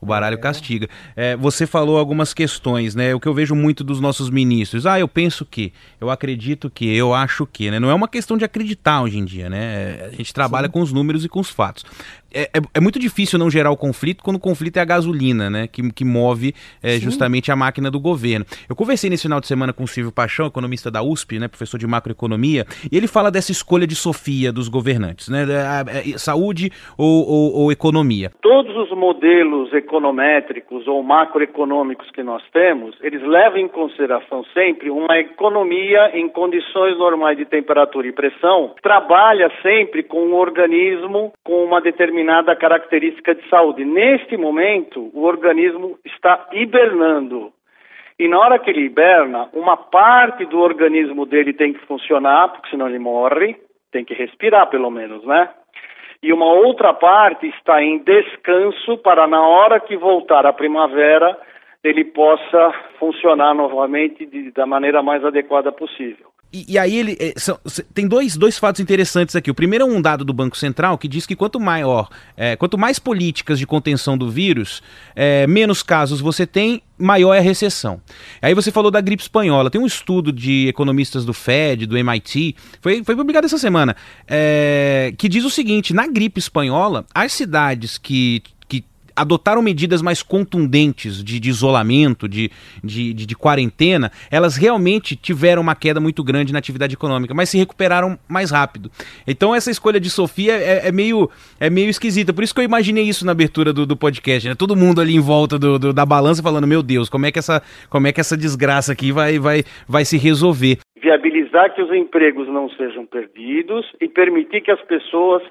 O 0.04 0.06
baralho 0.06 0.36
é. 0.36 0.38
castiga. 0.38 0.90
É, 1.16 1.36
você 1.38 1.66
falou 1.66 1.98
algumas 1.98 2.34
questões, 2.34 2.94
né? 2.94 3.16
O 3.16 3.20
que 3.20 3.28
eu 3.28 3.34
vejo 3.34 3.56
muito 3.56 3.86
dos 3.86 4.02
nossos 4.02 4.30
ministros. 4.30 4.86
Ah, 4.86 5.00
eu 5.00 5.08
penso 5.08 5.46
que, 5.46 5.72
eu 6.00 6.10
acredito 6.10 6.70
que, 6.70 6.94
eu 6.94 7.14
acho 7.14 7.46
que, 7.46 7.72
né? 7.72 7.80
Não 7.80 7.90
é 7.90 7.94
uma 7.94 8.08
questão 8.08 8.38
de 8.38 8.44
acreditar 8.44 9.02
hoje 9.02 9.18
em 9.18 9.24
dia, 9.24 9.50
né? 9.50 10.10
A 10.12 10.16
gente 10.16 10.34
trabalha 10.34 10.68
Sim. 10.68 10.74
com 10.74 10.82
os 10.82 10.92
números 10.92 11.24
e 11.24 11.30
com 11.30 11.40
os 11.40 11.50
fatos. 11.50 11.86
É, 12.34 12.50
é, 12.54 12.62
é, 12.74 12.80
muito 12.82 13.00
difícil 13.00 13.38
não 13.38 13.50
gerar 13.50 13.70
o 13.72 13.78
conflito 13.78 14.24
quando 14.24 14.38
o 14.38 14.40
conflito 14.40 14.78
é 14.78 14.82
a 14.82 14.86
gasolina, 14.86 15.50
né? 15.50 15.68
Que, 15.68 15.90
que 15.92 16.04
move 16.04 16.54
é, 16.82 17.00
justamente 17.00 17.50
a 17.52 17.56
máquina 17.56 17.90
do 17.90 18.00
governo. 18.00 18.46
Eu 18.68 18.76
conversei 18.76 19.10
nesse 19.10 19.30
final 19.34 19.42
de 19.42 19.48
semana 19.48 19.74
com 19.74 19.84
o 19.84 19.88
Silvio 19.88 20.14
Paixão, 20.14 20.46
economista 20.46 20.92
da 20.92 21.02
USP, 21.02 21.40
né? 21.40 21.48
Professor 21.48 21.78
de 21.78 21.88
macroeconomia, 21.88 22.66
e 22.92 22.96
ele 22.96 23.08
fala 23.08 23.32
dessa 23.32 23.52
escolha 23.52 23.88
de 23.88 23.96
Sofia 23.96 24.52
dos 24.52 24.68
governantes, 24.68 25.30
né? 25.30 25.46
Saúde 26.18 26.70
ou, 26.98 27.28
ou, 27.28 27.64
ou 27.64 27.72
economia. 27.72 28.32
Todos 28.42 28.76
os 28.76 28.96
modelos 28.96 29.74
econométricos 29.74 30.88
ou 30.88 31.02
macroeconômicos 31.02 32.10
que 32.12 32.22
nós 32.22 32.44
temos, 32.52 32.96
eles 33.02 33.22
levam 33.24 33.58
em 33.58 33.68
consideração 33.68 34.44
sempre 34.54 34.90
uma 34.90 35.18
economia 35.18 36.12
em 36.14 36.30
condições 36.30 36.98
normais 36.98 37.38
de 37.38 37.46
temperatura 37.46 38.08
e 38.08 38.12
pressão, 38.12 38.76
trabalha 38.84 39.52
sempre 39.62 40.04
com 40.04 40.28
um 40.28 40.36
organismo 40.36 41.34
com 41.44 41.64
uma 41.64 41.82
determinada 41.82 42.56
característica 42.56 43.34
de 43.34 43.48
saúde. 43.50 43.84
Neste 43.84 44.38
momento, 44.38 45.10
o 45.14 45.24
organismo 45.24 45.98
está 46.06 46.48
hibernando. 46.52 47.52
E 48.20 48.28
na 48.28 48.40
hora 48.40 48.60
que 48.60 48.70
ele 48.70 48.82
hiberna, 48.82 49.50
uma 49.54 49.76
parte 49.76 50.46
do 50.46 50.60
organismo 50.60 51.26
dele 51.26 51.54
tem 51.54 51.74
que 51.74 51.86
funcionar, 51.86 52.50
porque 52.50 52.70
senão 52.70 52.88
ele 52.88 53.00
morre, 53.00 53.56
tem 53.92 54.06
que 54.06 54.14
respirar 54.14 54.70
pelo 54.70 54.90
menos, 54.90 55.24
né? 55.26 55.50
e 56.24 56.32
uma 56.32 56.46
outra 56.46 56.94
parte 56.94 57.46
está 57.48 57.84
em 57.84 58.00
descanso 58.00 58.98
para 59.00 59.28
na 59.28 59.46
hora 59.46 59.80
que 59.82 59.98
voltar 59.98 60.46
a 60.46 60.54
primavera 60.54 61.38
ele 61.84 62.06
possa 62.06 62.74
funcionar 62.98 63.54
novamente 63.54 64.26
de, 64.26 64.50
da 64.52 64.66
maneira 64.66 65.04
mais 65.04 65.24
adequada 65.26 65.70
possível. 65.70 66.28
E, 66.54 66.74
e, 66.74 66.78
aí 66.78 66.96
ele 66.96 67.18
é, 67.20 67.34
são, 67.36 67.60
tem 67.96 68.08
dois, 68.08 68.38
dois 68.38 68.60
fatos 68.60 68.80
interessantes 68.80 69.36
aqui. 69.36 69.50
O 69.50 69.56
primeiro 69.56 69.86
é 69.86 69.88
um 69.88 70.00
dado 70.00 70.24
do 70.24 70.32
Banco 70.32 70.56
Central 70.56 71.00
que 71.00 71.08
diz 71.08 71.26
que 71.26 71.36
quanto 71.36 71.60
maior, 71.60 72.08
é, 72.38 72.56
quanto 72.56 72.78
mais 72.78 73.00
políticas 73.00 73.58
de 73.58 73.66
contenção 73.66 74.16
do 74.16 74.30
vírus, 74.30 74.84
é, 75.16 75.48
menos 75.48 75.82
casos 75.82 76.22
você 76.22 76.46
tem, 76.46 76.84
maior 76.96 77.34
é 77.34 77.40
a 77.40 77.42
recessão. 77.42 78.00
Aí 78.40 78.54
você 78.54 78.72
falou 78.72 78.92
da 78.92 79.02
gripe 79.02 79.24
espanhola. 79.24 79.72
Tem 79.72 79.82
um 79.82 79.86
estudo 79.88 80.32
de 80.32 80.68
economistas 80.68 81.26
do 81.26 81.34
Fed, 81.34 81.88
do 81.88 81.98
MIT, 81.98 82.56
foi, 82.80 83.04
foi 83.04 83.16
publicado 83.16 83.48
essa 83.48 83.58
semana, 83.58 83.96
que 85.18 85.28
diz 85.28 85.44
o 85.44 85.50
seguinte: 85.50 85.92
na 85.92 86.06
gripe 86.06 86.40
espanhola, 86.40 87.04
as 87.16 87.34
cidades 87.34 87.98
que 87.98 88.44
adotaram 89.16 89.62
medidas 89.62 90.02
mais 90.02 90.24
contundentes 90.24 91.24
de, 91.24 91.40
de 91.40 91.50
isolamento, 91.50 92.28
de, 92.28 92.50
de, 92.84 93.14
de, 93.14 93.36
quarentena, 93.36 94.12
elas 94.32 94.56
realmente 94.56 95.16
tiveram 95.16 95.62
uma 95.62 95.76
queda 95.76 96.00
muito 96.00 96.24
grande 96.24 96.54
na 96.54 96.60
atividade 96.60 96.94
econômica, 96.94 97.34
mas 97.34 97.50
se 97.50 97.58
recuperaram 97.58 98.18
mais 98.28 98.52
rápido. 98.52 98.90
Então 99.28 99.54
essa 99.54 99.72
escolha 99.72 100.00
de 100.00 100.10
Sofia 100.10 100.54
é, 100.54 100.88
é 100.88 100.92
meio, 100.92 101.30
é 101.60 101.70
meio 101.70 101.90
esquisita. 101.90 102.34
Por 102.34 102.44
isso 102.44 102.54
que 102.54 102.62
eu 102.62 102.66
imaginei 102.66 103.04
isso 103.04 103.26
na 103.26 103.32
abertura 103.32 103.72
do, 103.74 103.86
do 103.86 103.96
podcast, 103.96 104.48
né? 104.48 104.56
Todo 104.56 104.76
mundo 104.76 105.02
ali 105.02 105.16
em 105.16 105.20
volta 105.20 105.58
do, 105.60 105.78
do, 105.78 105.94
da 105.94 106.06
balança 106.06 106.42
falando, 106.42 106.68
meu 106.68 106.82
Deus, 106.82 107.10
como 107.10 107.26
é 107.26 107.32
que 107.32 107.40
essa, 107.40 107.62
como 107.90 108.08
é 108.08 108.12
que 108.12 108.20
essa 108.20 108.38
desgraça 108.38 108.92
aqui 108.94 109.12
vai, 109.12 109.40
vai, 109.40 109.64
vai 109.88 110.06
se 110.06 110.18
resolver? 110.18 110.80
Viabilizar 111.02 111.74
que 111.74 111.82
os 111.82 111.92
empregos 111.92 112.48
não 112.48 112.70
sejam 112.70 113.06
perdidos 113.06 113.86
e 114.00 114.08
permitir 114.08 114.62
que 114.62 114.72
as 114.72 114.82
pessoas 114.84 115.44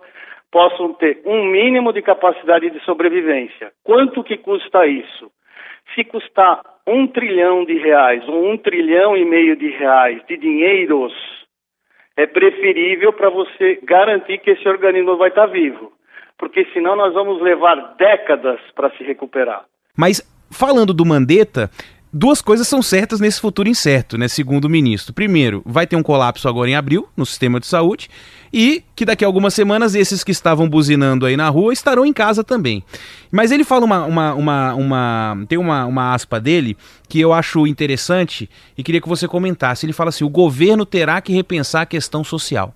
possam 0.52 0.92
ter 0.92 1.22
um 1.24 1.46
mínimo 1.46 1.92
de 1.92 2.02
capacidade 2.02 2.70
de 2.70 2.78
sobrevivência. 2.84 3.72
Quanto 3.82 4.22
que 4.22 4.36
custa 4.36 4.86
isso? 4.86 5.32
Se 5.94 6.04
custar 6.04 6.60
um 6.86 7.06
trilhão 7.06 7.64
de 7.64 7.78
reais 7.78 8.22
ou 8.28 8.52
um 8.52 8.58
trilhão 8.58 9.16
e 9.16 9.24
meio 9.24 9.56
de 9.56 9.70
reais 9.70 10.20
de 10.28 10.36
dinheiros, 10.36 11.12
é 12.16 12.26
preferível 12.26 13.12
para 13.14 13.30
você 13.30 13.80
garantir 13.82 14.38
que 14.38 14.50
esse 14.50 14.68
organismo 14.68 15.16
vai 15.16 15.30
estar 15.30 15.46
vivo. 15.46 15.90
Porque 16.38 16.66
senão 16.72 16.94
nós 16.96 17.14
vamos 17.14 17.40
levar 17.40 17.94
décadas 17.96 18.60
para 18.74 18.90
se 18.90 19.02
recuperar. 19.02 19.64
Mas 19.96 20.20
falando 20.50 20.92
do 20.92 21.04
Mandetta, 21.04 21.70
duas 22.12 22.42
coisas 22.42 22.68
são 22.68 22.82
certas 22.82 23.20
nesse 23.20 23.40
futuro 23.40 23.68
incerto, 23.68 24.18
né? 24.18 24.28
Segundo 24.28 24.66
o 24.66 24.68
ministro. 24.68 25.14
Primeiro, 25.14 25.62
vai 25.64 25.86
ter 25.86 25.96
um 25.96 26.02
colapso 26.02 26.46
agora 26.48 26.68
em 26.68 26.74
abril 26.74 27.08
no 27.16 27.24
sistema 27.24 27.58
de 27.58 27.66
saúde 27.66 28.10
e 28.52 28.84
que 28.94 29.04
daqui 29.04 29.24
a 29.24 29.28
algumas 29.28 29.54
semanas 29.54 29.94
esses 29.94 30.22
que 30.22 30.30
estavam 30.30 30.68
buzinando 30.68 31.24
aí 31.24 31.36
na 31.36 31.48
rua 31.48 31.72
estarão 31.72 32.04
em 32.04 32.12
casa 32.12 32.44
também. 32.44 32.84
Mas 33.30 33.50
ele 33.50 33.64
fala 33.64 33.86
uma. 33.86 34.04
uma, 34.04 34.34
uma, 34.34 34.74
uma 34.74 35.44
tem 35.48 35.58
uma, 35.58 35.86
uma 35.86 36.12
aspa 36.12 36.38
dele 36.38 36.76
que 37.08 37.18
eu 37.18 37.32
acho 37.32 37.66
interessante 37.66 38.50
e 38.76 38.82
queria 38.82 39.00
que 39.00 39.08
você 39.08 39.26
comentasse. 39.26 39.86
Ele 39.86 39.94
fala 39.94 40.10
assim: 40.10 40.24
o 40.24 40.28
governo 40.28 40.84
terá 40.84 41.20
que 41.20 41.32
repensar 41.32 41.82
a 41.82 41.86
questão 41.86 42.22
social. 42.22 42.74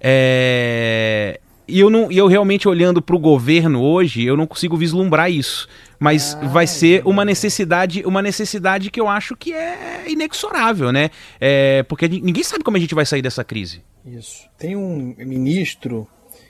É, 0.00 1.38
e 1.68 1.78
eu, 1.78 1.88
não, 1.88 2.10
eu 2.10 2.26
realmente 2.26 2.68
olhando 2.68 3.00
para 3.00 3.14
o 3.14 3.18
governo 3.18 3.80
hoje, 3.80 4.24
eu 4.24 4.36
não 4.36 4.46
consigo 4.46 4.76
vislumbrar 4.76 5.30
isso. 5.30 5.68
Mas 6.02 6.34
ah, 6.34 6.48
vai 6.48 6.66
ser 6.66 7.06
uma 7.06 7.24
necessidade, 7.24 8.02
uma 8.04 8.20
necessidade 8.20 8.90
que 8.90 9.00
eu 9.00 9.06
acho 9.06 9.36
que 9.36 9.52
é 9.52 10.10
inexorável, 10.10 10.90
né? 10.90 11.10
É, 11.40 11.84
porque 11.84 12.08
ninguém 12.08 12.42
sabe 12.42 12.64
como 12.64 12.76
a 12.76 12.80
gente 12.80 12.92
vai 12.92 13.06
sair 13.06 13.22
dessa 13.22 13.44
crise. 13.44 13.82
Isso. 14.04 14.48
Tem 14.58 14.74
um 14.74 15.14
ministro 15.16 16.08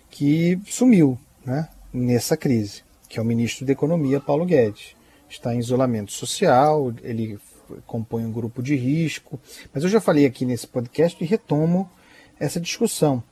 que 0.08 0.58
sumiu 0.66 1.18
né, 1.44 1.68
nessa 1.92 2.34
crise, 2.34 2.82
que 3.10 3.18
é 3.18 3.22
o 3.22 3.24
ministro 3.26 3.66
da 3.66 3.72
Economia, 3.72 4.20
Paulo 4.20 4.46
Guedes. 4.46 4.96
Está 5.28 5.54
em 5.54 5.58
isolamento 5.58 6.12
social, 6.12 6.90
ele 7.02 7.38
compõe 7.86 8.24
um 8.24 8.32
grupo 8.32 8.62
de 8.62 8.74
risco. 8.74 9.38
Mas 9.72 9.84
eu 9.84 9.90
já 9.90 10.00
falei 10.00 10.24
aqui 10.24 10.46
nesse 10.46 10.66
podcast 10.66 11.22
e 11.22 11.26
retomo 11.26 11.90
essa 12.40 12.58
discussão. 12.58 13.22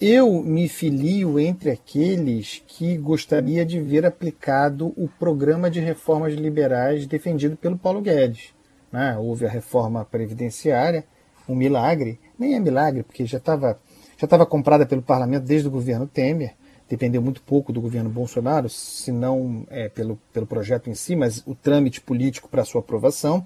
Eu 0.00 0.44
me 0.44 0.68
filio 0.68 1.40
entre 1.40 1.72
aqueles 1.72 2.62
que 2.68 2.96
gostaria 2.96 3.66
de 3.66 3.80
ver 3.80 4.06
aplicado 4.06 4.94
o 4.96 5.08
programa 5.18 5.68
de 5.68 5.80
reformas 5.80 6.34
liberais 6.34 7.04
defendido 7.04 7.56
pelo 7.56 7.76
Paulo 7.76 8.00
Guedes. 8.00 8.54
Né? 8.92 9.18
Houve 9.18 9.44
a 9.44 9.50
reforma 9.50 10.04
previdenciária, 10.04 11.04
um 11.48 11.54
milagre, 11.56 12.20
nem 12.38 12.54
é 12.54 12.60
milagre, 12.60 13.02
porque 13.02 13.26
já 13.26 13.38
estava 13.38 13.76
já 14.16 14.24
estava 14.24 14.46
comprada 14.46 14.86
pelo 14.86 15.02
parlamento 15.02 15.44
desde 15.44 15.66
o 15.66 15.70
governo 15.70 16.06
Temer, 16.06 16.54
dependeu 16.88 17.20
muito 17.20 17.42
pouco 17.42 17.72
do 17.72 17.80
governo 17.80 18.08
Bolsonaro, 18.08 18.68
se 18.68 19.10
não 19.10 19.66
é, 19.68 19.88
pelo, 19.88 20.16
pelo 20.32 20.46
projeto 20.46 20.88
em 20.88 20.94
si, 20.94 21.16
mas 21.16 21.42
o 21.44 21.56
trâmite 21.56 22.00
político 22.00 22.48
para 22.48 22.64
sua 22.64 22.80
aprovação. 22.80 23.44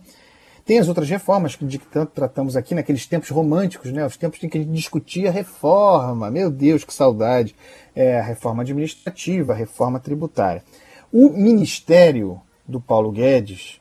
Tem 0.64 0.78
as 0.78 0.88
outras 0.88 1.08
reformas 1.08 1.58
de 1.60 1.78
que 1.78 1.86
tanto 1.86 2.12
tratamos 2.12 2.56
aqui 2.56 2.74
naqueles 2.74 3.06
tempos 3.06 3.30
românticos, 3.30 3.90
né? 3.92 4.06
Os 4.06 4.16
tempos 4.16 4.42
em 4.42 4.48
que 4.48 4.58
a 4.58 4.60
gente 4.60 4.72
discutia 4.72 5.30
reforma. 5.30 6.30
Meu 6.30 6.50
Deus, 6.50 6.84
que 6.84 6.94
saudade! 6.94 7.56
É, 7.94 8.20
a 8.20 8.22
reforma 8.22 8.62
administrativa, 8.62 9.52
a 9.52 9.56
reforma 9.56 9.98
tributária. 9.98 10.62
O 11.12 11.30
ministério 11.30 12.40
do 12.66 12.80
Paulo 12.80 13.10
Guedes, 13.10 13.80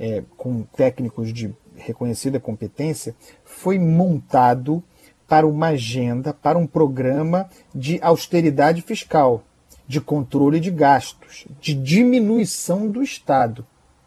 é, 0.00 0.22
com 0.36 0.62
técnicos 0.62 1.32
de 1.32 1.54
reconhecida 1.76 2.40
competência, 2.40 3.14
foi 3.44 3.78
montado 3.78 4.82
para 5.28 5.46
uma 5.46 5.68
agenda, 5.68 6.32
para 6.32 6.58
um 6.58 6.66
programa 6.66 7.48
de 7.74 7.98
austeridade 8.02 8.82
fiscal, 8.82 9.44
de 9.86 10.00
controle 10.00 10.60
de 10.60 10.70
gastos, 10.70 11.46
de 11.60 11.74
diminuição 11.74 12.88
do 12.88 13.02
Estado. 13.02 13.66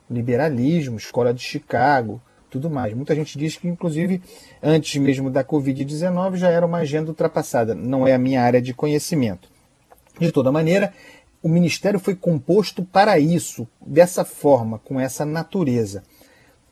Liberalismo, 0.09 0.97
escola 0.97 1.33
de 1.33 1.41
Chicago, 1.41 2.21
tudo 2.49 2.69
mais. 2.69 2.93
Muita 2.93 3.13
gente 3.15 3.37
diz 3.37 3.57
que, 3.57 3.67
inclusive, 3.67 4.21
antes 4.61 4.99
mesmo 5.01 5.29
da 5.29 5.43
Covid-19 5.43 6.35
já 6.35 6.49
era 6.49 6.65
uma 6.65 6.79
agenda 6.79 7.09
ultrapassada. 7.09 7.75
Não 7.75 8.07
é 8.07 8.13
a 8.13 8.17
minha 8.17 8.41
área 8.41 8.61
de 8.61 8.73
conhecimento. 8.73 9.49
De 10.19 10.31
toda 10.31 10.51
maneira, 10.51 10.93
o 11.43 11.49
ministério 11.49 11.99
foi 11.99 12.15
composto 12.15 12.83
para 12.83 13.19
isso, 13.19 13.67
dessa 13.85 14.23
forma, 14.23 14.79
com 14.79 14.99
essa 14.99 15.25
natureza. 15.25 16.03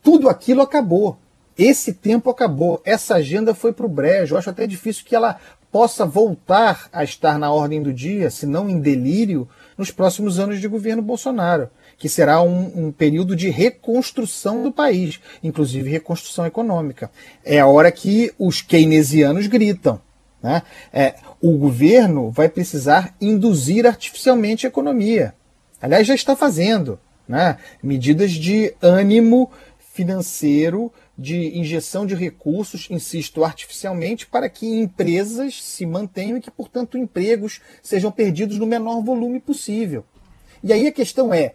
Tudo 0.02 0.28
aquilo 0.28 0.62
acabou. 0.62 1.18
Esse 1.56 1.92
tempo 1.92 2.30
acabou. 2.30 2.80
Essa 2.84 3.16
agenda 3.16 3.54
foi 3.54 3.72
para 3.72 3.86
o 3.86 3.88
brejo. 3.88 4.34
Eu 4.34 4.38
acho 4.38 4.50
até 4.50 4.66
difícil 4.66 5.04
que 5.04 5.14
ela 5.14 5.38
possa 5.70 6.06
voltar 6.06 6.88
a 6.92 7.04
estar 7.04 7.38
na 7.38 7.52
ordem 7.52 7.82
do 7.82 7.92
dia, 7.92 8.30
se 8.30 8.46
não 8.46 8.68
em 8.68 8.80
delírio, 8.80 9.48
nos 9.76 9.90
próximos 9.90 10.38
anos 10.38 10.60
de 10.60 10.68
governo 10.68 11.02
Bolsonaro 11.02 11.70
que 11.96 12.08
será 12.08 12.42
um, 12.42 12.86
um, 12.86 12.92
período 12.92 13.36
de 13.36 13.48
reconstrução 13.48 14.62
do 14.62 14.72
país, 14.72 15.20
inclusive 15.42 15.90
reconstrução 15.90 16.46
econômica. 16.46 17.10
É 17.44 17.60
a 17.60 17.66
hora 17.66 17.90
que 17.90 18.32
os 18.38 18.60
keynesianos 18.60 19.46
gritam. 19.46 20.00
Né? 20.42 20.62
É, 20.92 21.14
o 21.40 21.56
governo 21.56 22.30
vai 22.30 22.48
precisar 22.48 23.14
induzir 23.20 23.86
artificialmente 23.86 24.66
a 24.66 24.68
economia. 24.68 25.34
Aliás, 25.80 26.06
já 26.06 26.14
está 26.14 26.36
fazendo. 26.36 26.98
Né? 27.26 27.56
Medidas 27.82 28.32
de 28.32 28.74
ânimo 28.82 29.50
financeiro, 29.94 30.92
de 31.16 31.56
injeção 31.58 32.04
de 32.04 32.14
recursos, 32.14 32.88
insisto, 32.90 33.44
artificialmente, 33.44 34.26
para 34.26 34.48
que 34.48 34.66
empresas 34.66 35.62
se 35.62 35.86
mantenham 35.86 36.38
e 36.38 36.40
que, 36.40 36.50
portanto, 36.50 36.98
empregos 36.98 37.60
sejam 37.82 38.10
perdidos 38.10 38.58
no 38.58 38.66
menor 38.66 39.00
volume 39.00 39.38
possível. 39.38 40.04
E 40.62 40.72
aí 40.72 40.86
a 40.86 40.92
questão 40.92 41.32
é: 41.32 41.54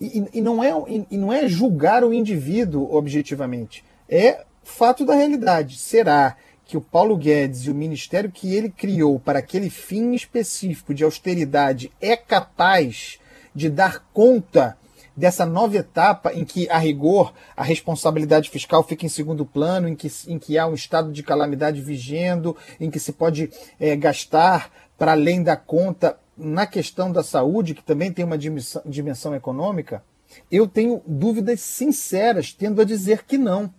e, 0.00 0.24
e, 0.32 0.40
não 0.40 0.62
é, 0.62 0.72
e 1.10 1.16
não 1.16 1.32
é 1.32 1.48
julgar 1.48 2.02
o 2.02 2.14
indivíduo 2.14 2.94
objetivamente, 2.94 3.84
é 4.08 4.44
fato 4.62 5.04
da 5.04 5.14
realidade. 5.14 5.78
Será 5.78 6.36
que 6.64 6.76
o 6.76 6.80
Paulo 6.80 7.16
Guedes 7.16 7.66
e 7.66 7.70
o 7.70 7.74
ministério 7.74 8.30
que 8.30 8.54
ele 8.54 8.70
criou 8.70 9.20
para 9.20 9.38
aquele 9.38 9.68
fim 9.68 10.14
específico 10.14 10.94
de 10.94 11.04
austeridade 11.04 11.92
é 12.00 12.16
capaz 12.16 13.18
de 13.54 13.68
dar 13.68 14.06
conta 14.12 14.76
dessa 15.16 15.46
nova 15.46 15.76
etapa 15.76 16.32
em 16.32 16.44
que, 16.44 16.68
a 16.68 16.78
rigor, 16.78 17.32
a 17.56 17.62
responsabilidade 17.62 18.50
fiscal 18.50 18.82
fica 18.82 19.06
em 19.06 19.08
segundo 19.08 19.46
plano, 19.46 19.88
em 19.88 19.94
que, 19.94 20.10
em 20.26 20.38
que 20.38 20.58
há 20.58 20.66
um 20.66 20.74
estado 20.74 21.12
de 21.12 21.22
calamidade 21.22 21.80
vigendo, 21.80 22.56
em 22.80 22.90
que 22.90 22.98
se 22.98 23.12
pode 23.12 23.50
é, 23.78 23.94
gastar 23.96 24.70
para 24.98 25.12
além 25.12 25.42
da 25.42 25.56
conta 25.56 26.18
na 26.36 26.66
questão 26.66 27.12
da 27.12 27.22
saúde, 27.22 27.74
que 27.74 27.82
também 27.82 28.12
tem 28.12 28.24
uma 28.24 28.38
dimensão, 28.38 28.82
dimensão 28.84 29.34
econômica, 29.34 30.02
eu 30.50 30.66
tenho 30.66 31.00
dúvidas 31.06 31.60
sinceras, 31.60 32.52
tendo 32.52 32.80
a 32.80 32.84
dizer 32.84 33.24
que 33.24 33.38
não. 33.38 33.72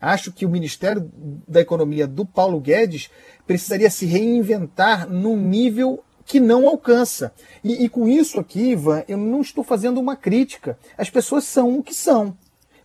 Acho 0.00 0.32
que 0.32 0.44
o 0.44 0.48
Ministério 0.48 1.10
da 1.46 1.60
Economia 1.60 2.06
do 2.06 2.26
Paulo 2.26 2.58
Guedes 2.60 3.08
precisaria 3.46 3.88
se 3.88 4.04
reinventar 4.04 5.08
num 5.08 5.36
nível 5.36 6.02
que 6.24 6.40
não 6.40 6.68
alcança. 6.68 7.32
E, 7.62 7.84
e, 7.84 7.88
com 7.88 8.08
isso 8.08 8.40
aqui, 8.40 8.70
Ivan, 8.70 9.04
eu 9.08 9.18
não 9.18 9.40
estou 9.40 9.62
fazendo 9.62 10.00
uma 10.00 10.16
crítica. 10.16 10.78
As 10.96 11.10
pessoas 11.10 11.44
são 11.44 11.78
o 11.78 11.82
que 11.82 11.94
são. 11.94 12.36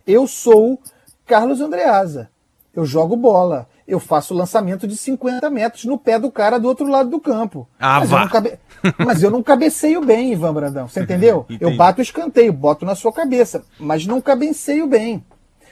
Eu 0.06 0.26
sou 0.26 0.80
Carlos 1.26 1.60
Andreasa. 1.60 2.30
Eu 2.74 2.84
jogo 2.84 3.16
bola 3.16 3.68
eu 3.88 3.98
faço 3.98 4.34
lançamento 4.34 4.86
de 4.86 4.94
50 4.94 5.48
metros 5.48 5.86
no 5.86 5.96
pé 5.96 6.18
do 6.18 6.30
cara 6.30 6.58
do 6.58 6.68
outro 6.68 6.86
lado 6.86 7.08
do 7.08 7.18
campo. 7.18 7.66
Ah, 7.80 8.00
mas, 8.00 8.10
vá. 8.10 8.24
Eu 8.24 8.28
cabe... 8.28 8.58
mas 9.04 9.22
eu 9.22 9.30
não 9.30 9.42
cabeceio 9.42 10.04
bem, 10.04 10.32
Ivan 10.32 10.52
Brandão. 10.52 10.86
Você 10.86 11.00
entendeu? 11.02 11.46
eu 11.58 11.74
bato 11.74 12.00
o 12.00 12.02
escanteio, 12.02 12.52
boto 12.52 12.84
na 12.84 12.94
sua 12.94 13.10
cabeça, 13.10 13.64
mas 13.80 14.06
não 14.06 14.20
cabeceio 14.20 14.86
bem. 14.86 15.24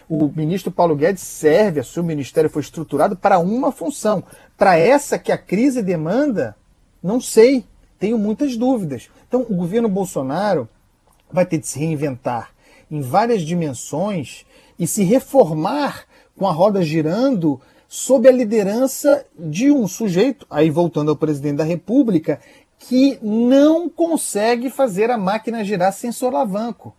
O 0.08 0.32
ministro 0.34 0.70
Paulo 0.70 0.96
Guedes 0.96 1.22
serve, 1.22 1.80
a 1.80 1.84
seu 1.84 2.02
ministério 2.02 2.48
foi 2.48 2.62
estruturado 2.62 3.16
para 3.16 3.38
uma 3.38 3.70
função. 3.70 4.24
Para 4.56 4.78
essa 4.78 5.18
que 5.18 5.30
a 5.30 5.36
crise 5.36 5.82
demanda, 5.82 6.56
não 7.02 7.20
sei, 7.20 7.64
tenho 7.98 8.18
muitas 8.18 8.56
dúvidas. 8.56 9.08
Então, 9.26 9.42
o 9.48 9.54
governo 9.54 9.88
Bolsonaro 9.88 10.68
vai 11.30 11.44
ter 11.44 11.58
de 11.58 11.66
se 11.66 11.78
reinventar 11.78 12.50
em 12.90 13.00
várias 13.00 13.42
dimensões 13.42 14.44
e 14.78 14.86
se 14.86 15.02
reformar 15.02 16.04
com 16.36 16.46
a 16.46 16.52
roda 16.52 16.82
girando 16.82 17.60
sob 17.88 18.28
a 18.28 18.32
liderança 18.32 19.24
de 19.38 19.70
um 19.70 19.86
sujeito, 19.86 20.46
aí 20.50 20.70
voltando 20.70 21.10
ao 21.10 21.16
presidente 21.16 21.56
da 21.56 21.64
República, 21.64 22.40
que 22.78 23.18
não 23.22 23.88
consegue 23.88 24.68
fazer 24.70 25.10
a 25.10 25.16
máquina 25.16 25.64
girar 25.64 25.92
sem 25.92 26.12
solavanco, 26.12 26.94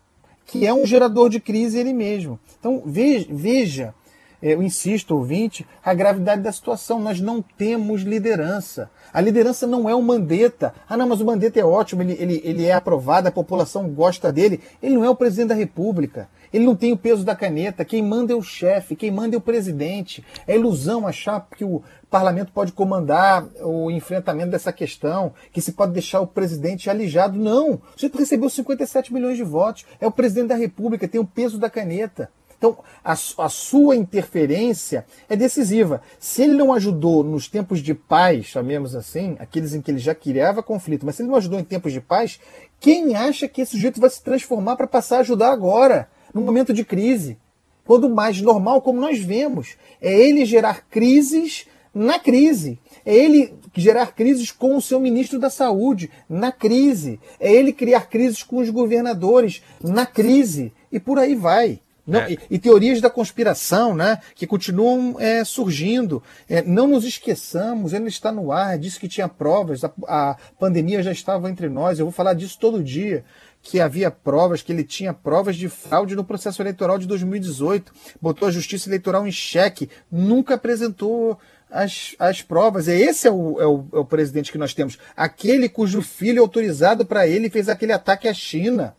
que 0.45 0.65
é 0.65 0.73
um 0.73 0.85
gerador 0.85 1.29
de 1.29 1.39
crise 1.39 1.77
ele 1.77 1.93
mesmo. 1.93 2.39
Então 2.59 2.81
veja, 2.85 3.27
veja 3.29 3.93
eu 4.41 4.61
insisto, 4.61 5.15
ouvinte, 5.15 5.65
a 5.83 5.93
gravidade 5.93 6.41
da 6.41 6.51
situação. 6.51 6.99
Nós 6.99 7.19
não 7.19 7.41
temos 7.41 8.01
liderança. 8.01 8.89
A 9.13 9.19
liderança 9.19 9.65
não 9.65 9.89
é 9.89 9.95
o 9.95 10.01
Mandetta. 10.01 10.73
Ah, 10.87 10.95
não, 10.95 11.07
mas 11.07 11.21
o 11.21 11.25
Mandetta 11.25 11.59
é 11.59 11.65
ótimo, 11.65 12.03
ele, 12.03 12.13
ele, 12.19 12.41
ele 12.43 12.65
é 12.65 12.73
aprovado, 12.73 13.27
a 13.27 13.31
população 13.31 13.89
gosta 13.89 14.31
dele. 14.31 14.61
Ele 14.81 14.95
não 14.95 15.03
é 15.03 15.09
o 15.09 15.15
presidente 15.15 15.49
da 15.49 15.55
República. 15.55 16.29
Ele 16.53 16.65
não 16.65 16.75
tem 16.75 16.93
o 16.93 16.97
peso 16.97 17.23
da 17.23 17.35
caneta. 17.35 17.83
Quem 17.83 18.01
manda 18.01 18.31
é 18.33 18.35
o 18.35 18.41
chefe, 18.41 18.95
quem 18.95 19.11
manda 19.11 19.35
é 19.35 19.37
o 19.37 19.41
presidente. 19.41 20.23
É 20.47 20.55
ilusão 20.55 21.07
achar 21.07 21.45
que 21.55 21.65
o 21.65 21.81
parlamento 22.09 22.51
pode 22.53 22.71
comandar 22.71 23.45
o 23.61 23.91
enfrentamento 23.91 24.51
dessa 24.51 24.71
questão, 24.71 25.33
que 25.51 25.61
se 25.61 25.73
pode 25.73 25.93
deixar 25.93 26.21
o 26.21 26.27
presidente 26.27 26.89
alijado. 26.89 27.37
Não. 27.37 27.81
Sujeito 27.95 28.17
recebeu 28.17 28.49
57 28.49 29.13
milhões 29.13 29.37
de 29.37 29.43
votos. 29.43 29.85
É 29.99 30.07
o 30.07 30.11
presidente 30.11 30.49
da 30.49 30.55
República, 30.55 31.07
tem 31.07 31.19
o 31.19 31.25
peso 31.25 31.57
da 31.57 31.69
caneta. 31.69 32.29
Então, 32.57 32.77
a, 33.03 33.11
a, 33.11 33.49
sua 33.49 33.95
interferência 33.95 35.05
é 35.29 35.35
decisiva. 35.35 36.01
Se 36.19 36.41
ele 36.41 36.53
não 36.53 36.73
ajudou 36.73 37.23
nos 37.23 37.47
tempos 37.47 37.79
de 37.79 37.93
paz, 37.93 38.47
chamemos 38.47 38.95
assim, 38.95 39.35
aqueles 39.39 39.75
em 39.75 39.81
que 39.81 39.91
ele 39.91 39.99
já 39.99 40.15
criava 40.15 40.63
conflito, 40.63 41.05
mas 41.05 41.15
se 41.15 41.21
ele 41.21 41.29
não 41.29 41.37
ajudou 41.37 41.59
em 41.59 41.63
tempos 41.63 41.93
de 41.93 42.01
paz, 42.01 42.39
quem 42.79 43.15
acha 43.15 43.47
que 43.47 43.61
esse 43.61 43.71
sujeito 43.71 44.01
vai 44.01 44.09
se 44.09 44.23
transformar 44.23 44.75
para 44.75 44.87
passar 44.87 45.17
a 45.17 45.19
ajudar 45.19 45.51
agora, 45.51 46.09
no 46.33 46.41
momento 46.41 46.73
de 46.73 46.83
crise? 46.83 47.37
Quando 47.85 48.09
mais 48.09 48.41
normal, 48.41 48.81
como 48.81 48.99
nós 48.99 49.19
vemos, 49.19 49.77
é 50.01 50.13
ele 50.13 50.43
gerar 50.43 50.85
crises 50.89 51.67
na 51.93 52.19
crise. 52.19 52.79
É 53.05 53.15
ele 53.15 53.53
gerar 53.75 54.13
crises 54.13 54.51
com 54.51 54.75
o 54.75 54.81
seu 54.81 54.99
ministro 54.99 55.39
da 55.39 55.49
Saúde, 55.49 56.09
na 56.27 56.51
crise. 56.51 57.19
É 57.39 57.51
ele 57.53 57.71
criar 57.71 58.09
crises 58.09 58.43
com 58.43 58.57
os 58.57 58.69
governadores, 58.69 59.63
na 59.81 60.05
crise. 60.05 60.73
E 60.91 60.99
por 60.99 61.17
aí 61.19 61.35
vai. 61.35 61.79
Não, 62.07 62.21
é. 62.21 62.31
e, 62.31 62.39
e, 62.51 62.57
teorias 62.57 63.01
da 63.01 63.09
conspiração, 63.09 63.93
né, 63.93 64.19
que 64.33 64.47
continuam 64.47 65.19
é, 65.19 65.43
surgindo. 65.43 66.23
É, 66.47 66.61
não 66.61 66.87
nos 66.87 67.03
esqueçamos, 67.03 67.91
ele 67.91 68.07
está 68.07 68.31
no 68.31 68.49
ar, 68.49 68.79
disse 68.79 68.97
que 68.97 69.09
tinha 69.09 69.27
provas, 69.27 69.83
a, 69.83 69.91
a, 70.07 70.37
pandemia 70.57 71.03
já 71.03 71.11
estava 71.11 71.49
entre 71.49 71.67
nós, 71.67 71.99
eu 71.99 72.05
vou 72.05 72.13
falar 72.13 72.33
disso 72.33 72.57
todo 72.57 72.81
dia, 72.81 73.25
que 73.61 73.81
havia 73.81 74.09
provas, 74.09 74.61
que 74.61 74.71
ele 74.71 74.85
tinha 74.85 75.13
provas 75.13 75.57
de 75.57 75.67
fraude 75.67 76.15
no 76.15 76.23
processo 76.23 76.61
eleitoral 76.61 76.97
de 76.97 77.05
2018, 77.05 77.91
botou 78.21 78.47
a 78.47 78.51
justiça 78.51 78.87
eleitoral 78.87 79.27
em 79.27 79.31
xeque, 79.31 79.89
nunca 80.09 80.53
apresentou 80.53 81.37
as, 81.69 82.15
as 82.17 82.41
provas. 82.41 82.87
É 82.87 82.97
esse 82.97 83.27
é 83.27 83.31
o, 83.31 83.61
é, 83.61 83.67
o, 83.67 83.85
é 83.91 83.99
o 83.99 84.05
presidente 84.05 84.51
que 84.51 84.57
nós 84.57 84.73
temos, 84.73 84.97
aquele 85.15 85.67
cujo 85.67 86.01
filho 86.01 86.41
autorizado 86.41 87.05
para 87.05 87.27
ele 87.27 87.49
fez 87.49 87.67
aquele 87.67 87.91
ataque 87.91 88.29
à 88.29 88.33
China. 88.33 88.95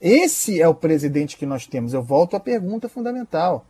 Esse 0.00 0.60
é 0.60 0.68
o 0.68 0.74
presidente 0.74 1.36
que 1.36 1.46
nós 1.46 1.66
temos. 1.66 1.92
Eu 1.92 2.02
volto 2.02 2.36
à 2.36 2.40
pergunta 2.40 2.88
fundamental. 2.88 3.66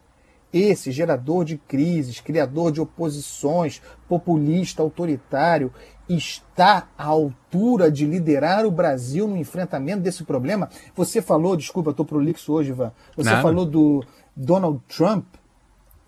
Esse 0.52 0.90
gerador 0.90 1.44
de 1.44 1.58
crises, 1.58 2.20
criador 2.20 2.72
de 2.72 2.80
oposições, 2.80 3.82
populista, 4.08 4.82
autoritário, 4.82 5.72
está 6.08 6.88
à 6.96 7.04
altura 7.04 7.90
de 7.90 8.06
liderar 8.06 8.64
o 8.64 8.70
Brasil 8.70 9.28
no 9.28 9.36
enfrentamento 9.36 10.02
desse 10.02 10.24
problema? 10.24 10.70
Você 10.94 11.20
falou, 11.20 11.56
desculpa, 11.56 11.90
eu 11.90 11.92
estou 11.92 12.06
prolixo 12.06 12.52
hoje, 12.52 12.70
Ivan. 12.70 12.92
Você 13.14 13.30
Nada. 13.30 13.42
falou 13.42 13.66
do 13.66 14.02
Donald 14.34 14.80
Trump. 14.88 15.26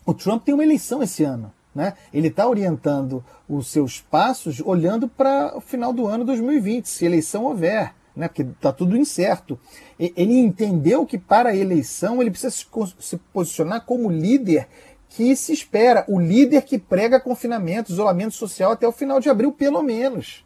O 0.07 0.15
Trump 0.15 0.43
tem 0.43 0.55
uma 0.55 0.65
eleição 0.65 1.03
esse 1.03 1.23
ano. 1.23 1.53
Né? 1.75 1.95
Ele 2.13 2.29
está 2.29 2.49
orientando 2.49 3.23
os 3.49 3.69
seus 3.69 4.01
passos 4.01 4.61
olhando 4.65 5.07
para 5.07 5.57
o 5.57 5.61
final 5.61 5.93
do 5.93 6.07
ano 6.07 6.25
2020, 6.25 6.87
se 6.87 7.05
eleição 7.05 7.45
houver 7.45 7.95
né, 8.15 8.29
porque 8.29 8.43
está 8.43 8.73
tudo 8.73 8.97
incerto. 8.97 9.59
Ele 9.99 10.39
entendeu 10.39 11.07
que 11.07 11.19
para 11.19 11.51
a 11.51 11.57
eleição 11.57 12.21
ele 12.21 12.31
precisa 12.31 12.55
se 12.99 13.17
posicionar 13.33 13.85
como 13.85 14.11
líder 14.11 14.69
que 15.09 15.35
se 15.35 15.53
espera, 15.53 16.05
o 16.09 16.21
líder 16.21 16.63
que 16.63 16.79
prega 16.79 17.19
confinamento, 17.19 17.91
isolamento 17.91 18.35
social 18.35 18.71
até 18.71 18.87
o 18.87 18.93
final 18.93 19.19
de 19.19 19.29
abril, 19.29 19.53
pelo 19.53 19.83
menos. 19.83 20.45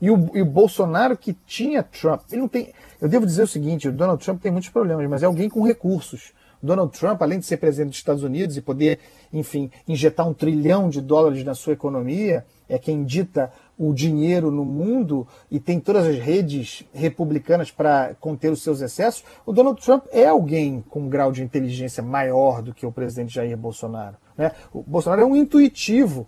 E 0.00 0.10
o, 0.10 0.30
e 0.34 0.42
o, 0.42 0.44
Bolsonaro 0.44 1.16
que 1.16 1.32
tinha 1.46 1.82
Trump, 1.82 2.20
ele 2.30 2.42
não 2.42 2.48
tem. 2.48 2.72
Eu 3.00 3.08
devo 3.08 3.26
dizer 3.26 3.42
o 3.42 3.48
seguinte: 3.48 3.88
o 3.88 3.92
Donald 3.92 4.22
Trump 4.22 4.40
tem 4.40 4.52
muitos 4.52 4.70
problemas, 4.70 5.08
mas 5.08 5.22
é 5.22 5.26
alguém 5.26 5.48
com 5.48 5.66
recursos. 5.66 6.32
Donald 6.62 6.96
Trump, 6.96 7.20
além 7.22 7.38
de 7.38 7.46
ser 7.46 7.56
presidente 7.56 7.90
dos 7.90 7.98
Estados 7.98 8.22
Unidos 8.22 8.56
e 8.56 8.60
poder, 8.60 8.98
enfim, 9.32 9.70
injetar 9.86 10.28
um 10.28 10.34
trilhão 10.34 10.88
de 10.88 11.00
dólares 11.00 11.44
na 11.44 11.54
sua 11.54 11.72
economia, 11.72 12.44
é 12.68 12.78
quem 12.78 13.04
dita 13.04 13.52
o 13.78 13.92
dinheiro 13.94 14.50
no 14.50 14.64
mundo 14.64 15.26
e 15.50 15.60
tem 15.60 15.78
todas 15.78 16.06
as 16.06 16.18
redes 16.18 16.84
republicanas 16.92 17.70
para 17.70 18.14
conter 18.20 18.50
os 18.50 18.62
seus 18.62 18.80
excessos, 18.80 19.24
o 19.46 19.52
Donald 19.52 19.80
Trump 19.80 20.04
é 20.10 20.26
alguém 20.26 20.84
com 20.88 21.00
um 21.02 21.08
grau 21.08 21.30
de 21.30 21.42
inteligência 21.42 22.02
maior 22.02 22.60
do 22.60 22.74
que 22.74 22.84
o 22.84 22.92
presidente 22.92 23.34
Jair 23.34 23.56
Bolsonaro. 23.56 24.16
Né? 24.36 24.52
O 24.72 24.82
Bolsonaro 24.82 25.22
é 25.22 25.24
um 25.24 25.36
intuitivo, 25.36 26.26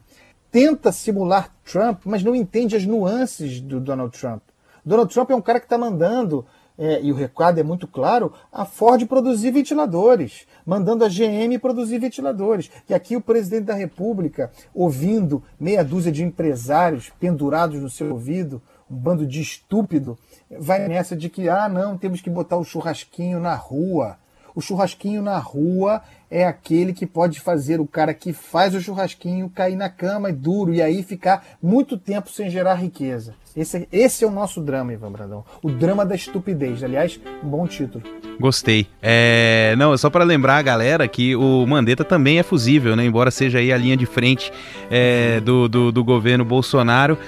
tenta 0.51 0.93
simular 0.93 1.53
Trump, 1.65 2.03
mas 2.05 2.23
não 2.23 2.35
entende 2.35 2.77
as 2.77 2.87
nuances 2.87 3.61
do 3.61 3.81
Donald 3.81 4.17
Trump. 4.17 4.43
Donald 4.85 5.13
Trump 5.13 5.31
é 5.31 5.35
um 5.35 5.43
cara 5.43 5.61
que 5.61 5.67
está 5.67 5.77
mandando 5.77 6.47
é, 6.79 7.01
e 7.03 7.13
o 7.13 7.15
recado 7.15 7.59
é 7.59 7.63
muito 7.63 7.87
claro, 7.87 8.33
a 8.53 8.65
Ford 8.65 9.05
produzir 9.07 9.51
ventiladores, 9.51 10.47
mandando 10.65 11.05
a 11.05 11.09
GM 11.09 11.59
produzir 11.59 11.99
ventiladores. 11.99 12.71
E 12.89 12.95
aqui 12.95 13.17
o 13.17 13.21
presidente 13.21 13.65
da 13.65 13.75
República, 13.75 14.51
ouvindo 14.75 15.43
meia 15.59 15.85
dúzia 15.85 16.11
de 16.11 16.23
empresários 16.23 17.11
pendurados 17.21 17.81
no 17.81 17.91
seu 17.91 18.11
ouvido, 18.11 18.63
um 18.91 18.97
bando 18.97 19.27
de 19.27 19.41
estúpido, 19.41 20.19
vai 20.59 20.89
nessa 20.89 21.17
de 21.17 21.29
que, 21.29 21.49
ah, 21.49 21.69
não, 21.69 21.97
temos 21.97 22.21
que 22.21 22.29
botar 22.29 22.57
o 22.57 22.65
churrasquinho 22.65 23.39
na 23.39 23.55
rua. 23.55 24.19
O 24.55 24.61
churrasquinho 24.61 25.23
na 25.23 25.39
rua 25.39 26.03
é 26.31 26.45
aquele 26.45 26.93
que 26.93 27.07
pode 27.07 27.41
fazer 27.41 27.81
o 27.81 27.87
cara 27.87 28.15
que 28.15 28.33
faz 28.33 28.75
o 28.75 28.81
churrasquinho 28.81 29.51
cair 29.51 29.77
na 29.77 29.89
cama 29.89 30.31
e 30.31 30.33
duro 30.33 30.73
e 30.73 30.81
aí 30.81 31.03
ficar 31.03 31.45
muito 31.63 31.99
tempo 31.99 32.31
sem 32.31 32.49
gerar 32.49 32.75
riqueza. 32.75 33.35
Esse, 33.57 33.89
esse 33.91 34.25
é 34.25 34.27
o 34.27 34.31
nosso 34.31 34.61
drama, 34.61 34.93
Ivan 34.93 35.11
Brandão. 35.11 35.45
O 35.61 35.71
drama 35.71 36.07
da 36.07 36.15
estupidez. 36.15 36.85
Aliás, 36.85 37.21
um 37.43 37.49
bom 37.49 37.67
título. 37.67 38.05
Gostei. 38.39 38.87
É, 39.03 39.75
não, 39.77 39.97
só 39.99 40.09
para 40.09 40.23
lembrar 40.23 40.59
a 40.59 40.63
galera 40.63 41.09
que 41.09 41.35
o 41.35 41.67
Mandetta 41.67 42.05
também 42.05 42.39
é 42.39 42.43
fusível, 42.43 42.95
né? 42.95 43.05
Embora 43.05 43.31
seja 43.31 43.59
aí 43.59 43.73
a 43.73 43.77
linha 43.77 43.97
de 43.97 44.07
frente 44.07 44.53
é, 44.89 45.41
do, 45.41 45.69
do, 45.69 45.91
do 45.91 46.05
governo 46.05 46.45
Bolsonaro. 46.45 47.19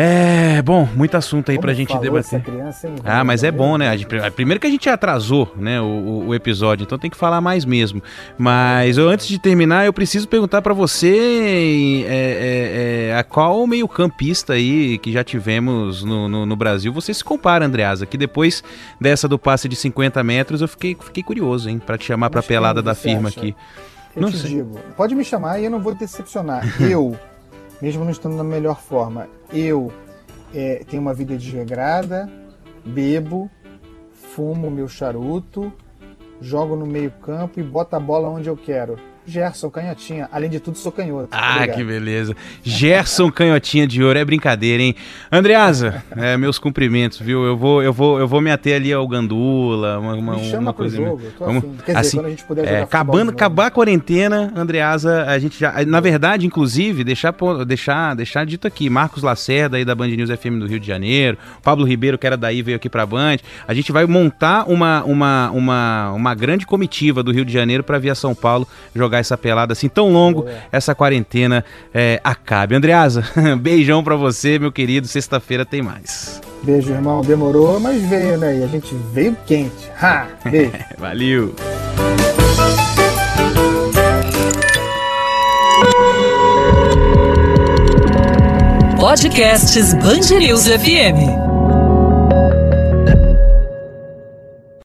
É, 0.00 0.62
bom, 0.62 0.88
muito 0.94 1.16
assunto 1.16 1.50
aí 1.50 1.56
Como 1.56 1.66
pra 1.66 1.74
gente 1.74 1.98
debater. 1.98 2.40
Criança, 2.40 2.88
ah, 3.04 3.24
mas 3.24 3.42
é 3.42 3.50
bom, 3.50 3.76
né? 3.76 3.90
Primeiro 4.30 4.60
que 4.60 4.66
a 4.68 4.70
gente 4.70 4.88
atrasou, 4.88 5.52
né, 5.56 5.80
o, 5.80 6.26
o, 6.28 6.34
episódio, 6.36 6.84
então 6.84 6.96
tem 6.96 7.10
que 7.10 7.16
falar 7.16 7.40
mais 7.40 7.64
mesmo. 7.64 8.00
Mas 8.38 8.96
eu, 8.96 9.08
antes 9.08 9.26
de 9.26 9.40
terminar, 9.40 9.86
eu 9.86 9.92
preciso 9.92 10.28
perguntar 10.28 10.62
para 10.62 10.72
você 10.72 12.04
é, 12.06 12.14
é, 12.14 13.08
é, 13.08 13.18
a 13.18 13.24
qual 13.24 13.66
meio-campista 13.66 14.52
aí 14.52 14.98
que 14.98 15.10
já 15.10 15.24
tivemos 15.24 16.04
no, 16.04 16.28
no, 16.28 16.46
no, 16.46 16.54
Brasil 16.54 16.92
você 16.92 17.12
se 17.12 17.24
compara, 17.24 17.66
Andreasa, 17.66 18.06
que 18.06 18.16
depois 18.16 18.62
dessa 19.00 19.26
do 19.26 19.36
passe 19.36 19.68
de 19.68 19.74
50 19.74 20.22
metros 20.22 20.60
eu 20.60 20.68
fiquei, 20.68 20.96
fiquei 21.00 21.24
curioso, 21.24 21.68
hein, 21.68 21.82
pra 21.84 21.98
te 21.98 22.04
chamar 22.04 22.30
pra 22.30 22.40
pelada 22.40 22.80
da 22.80 22.94
firma 22.94 23.30
acha? 23.30 23.40
aqui. 23.40 23.56
Eu 24.14 24.22
não 24.22 24.30
te 24.30 24.38
sei. 24.38 24.50
digo, 24.50 24.78
pode 24.96 25.16
me 25.16 25.24
chamar 25.24 25.58
e 25.58 25.64
eu 25.64 25.70
não 25.72 25.80
vou 25.80 25.92
decepcionar. 25.92 26.62
Eu 26.80 27.18
mesmo 27.80 28.04
não 28.04 28.10
estando 28.10 28.36
na 28.36 28.44
melhor 28.44 28.80
forma. 28.80 29.28
Eu 29.52 29.92
é, 30.54 30.84
tenho 30.88 31.02
uma 31.02 31.14
vida 31.14 31.36
desregrada, 31.36 32.30
bebo, 32.84 33.50
fumo 34.12 34.70
meu 34.70 34.88
charuto, 34.88 35.72
jogo 36.40 36.76
no 36.76 36.86
meio 36.86 37.10
campo 37.10 37.60
e 37.60 37.62
boto 37.62 37.96
a 37.96 38.00
bola 38.00 38.28
onde 38.28 38.48
eu 38.48 38.56
quero. 38.56 38.98
Gerson 39.28 39.70
Canhotinha. 39.70 40.28
Além 40.32 40.48
de 40.48 40.58
tudo, 40.58 40.78
sou 40.78 40.90
canhoto. 40.90 41.28
Ah, 41.30 41.56
Obrigado. 41.56 41.76
que 41.76 41.84
beleza. 41.84 42.36
Gerson 42.62 43.30
Canhotinha 43.30 43.86
de 43.86 44.02
ouro 44.02 44.18
é 44.18 44.24
brincadeira, 44.24 44.82
hein? 44.82 44.94
Andreasa, 45.30 46.02
é, 46.16 46.36
meus 46.36 46.58
cumprimentos, 46.58 47.20
viu? 47.20 47.44
Eu 47.44 47.56
vou, 47.56 47.82
eu 47.82 47.92
vou, 47.92 48.18
eu 48.18 48.26
vou 48.26 48.40
me 48.40 48.50
ater 48.50 48.76
ali 48.76 48.92
ao 48.92 49.06
Gandula, 49.06 49.98
uma, 49.98 50.14
uma, 50.14 50.36
me 50.36 50.50
chama 50.50 50.62
uma 50.62 50.72
coisa. 50.72 50.96
Jogo, 50.96 51.20
Vamos, 51.38 51.64
assim, 51.64 51.76
Quer 51.84 51.92
dizer, 51.92 51.98
assim, 51.98 52.16
quando 52.16 52.26
a 52.26 52.30
gente 52.30 52.44
puder 52.44 52.66
é, 52.66 52.82
acabando, 52.82 53.30
acabar 53.30 53.66
a 53.66 53.70
quarentena, 53.70 54.52
Andreasa, 54.56 55.24
a 55.24 55.38
gente 55.38 55.60
já, 55.60 55.84
na 55.86 56.00
verdade, 56.00 56.46
inclusive, 56.46 57.04
deixar, 57.04 57.34
deixar, 57.66 58.16
deixar 58.16 58.46
dito 58.46 58.66
aqui, 58.66 58.88
Marcos 58.88 59.22
Lacerda 59.22 59.76
aí 59.76 59.84
da 59.84 59.94
Band 59.94 60.08
News 60.08 60.30
FM 60.30 60.58
do 60.58 60.66
Rio 60.66 60.80
de 60.80 60.86
Janeiro, 60.86 61.36
Pablo 61.62 61.84
Ribeiro 61.84 62.16
que 62.18 62.26
era 62.26 62.36
daí 62.36 62.62
veio 62.62 62.76
aqui 62.76 62.88
pra 62.88 63.04
Band. 63.04 63.36
A 63.66 63.74
gente 63.74 63.92
vai 63.92 64.06
montar 64.06 64.64
uma, 64.68 65.04
uma, 65.04 65.50
uma, 65.50 66.12
uma 66.12 66.34
grande 66.34 66.66
comitiva 66.66 67.22
do 67.22 67.30
Rio 67.30 67.44
de 67.44 67.52
Janeiro 67.52 67.84
para 67.84 67.98
vir 67.98 68.10
a 68.10 68.14
São 68.14 68.34
Paulo 68.34 68.66
jogar 68.94 69.17
jogar 69.18 69.20
essa 69.20 69.36
pelada 69.36 69.72
assim 69.72 69.88
tão 69.88 70.12
longo, 70.12 70.46
essa 70.72 70.94
quarentena 70.94 71.64
é, 71.92 72.20
acabe. 72.22 72.74
Andreasa, 72.74 73.24
beijão 73.60 74.02
pra 74.02 74.16
você, 74.16 74.58
meu 74.58 74.72
querido. 74.72 75.06
Sexta-feira 75.06 75.64
tem 75.64 75.82
mais. 75.82 76.40
Beijo, 76.62 76.92
irmão. 76.92 77.20
Demorou, 77.22 77.78
mas 77.78 78.02
veio, 78.02 78.38
né? 78.38 78.58
E 78.58 78.64
a 78.64 78.66
gente 78.66 78.94
veio 79.12 79.36
quente. 79.46 79.90
Ha! 80.00 80.26
Beijo. 80.50 80.72
Valeu. 80.98 81.54
Podcasts 88.98 89.94
Bangerils 89.94 90.66
FM. 90.66 91.47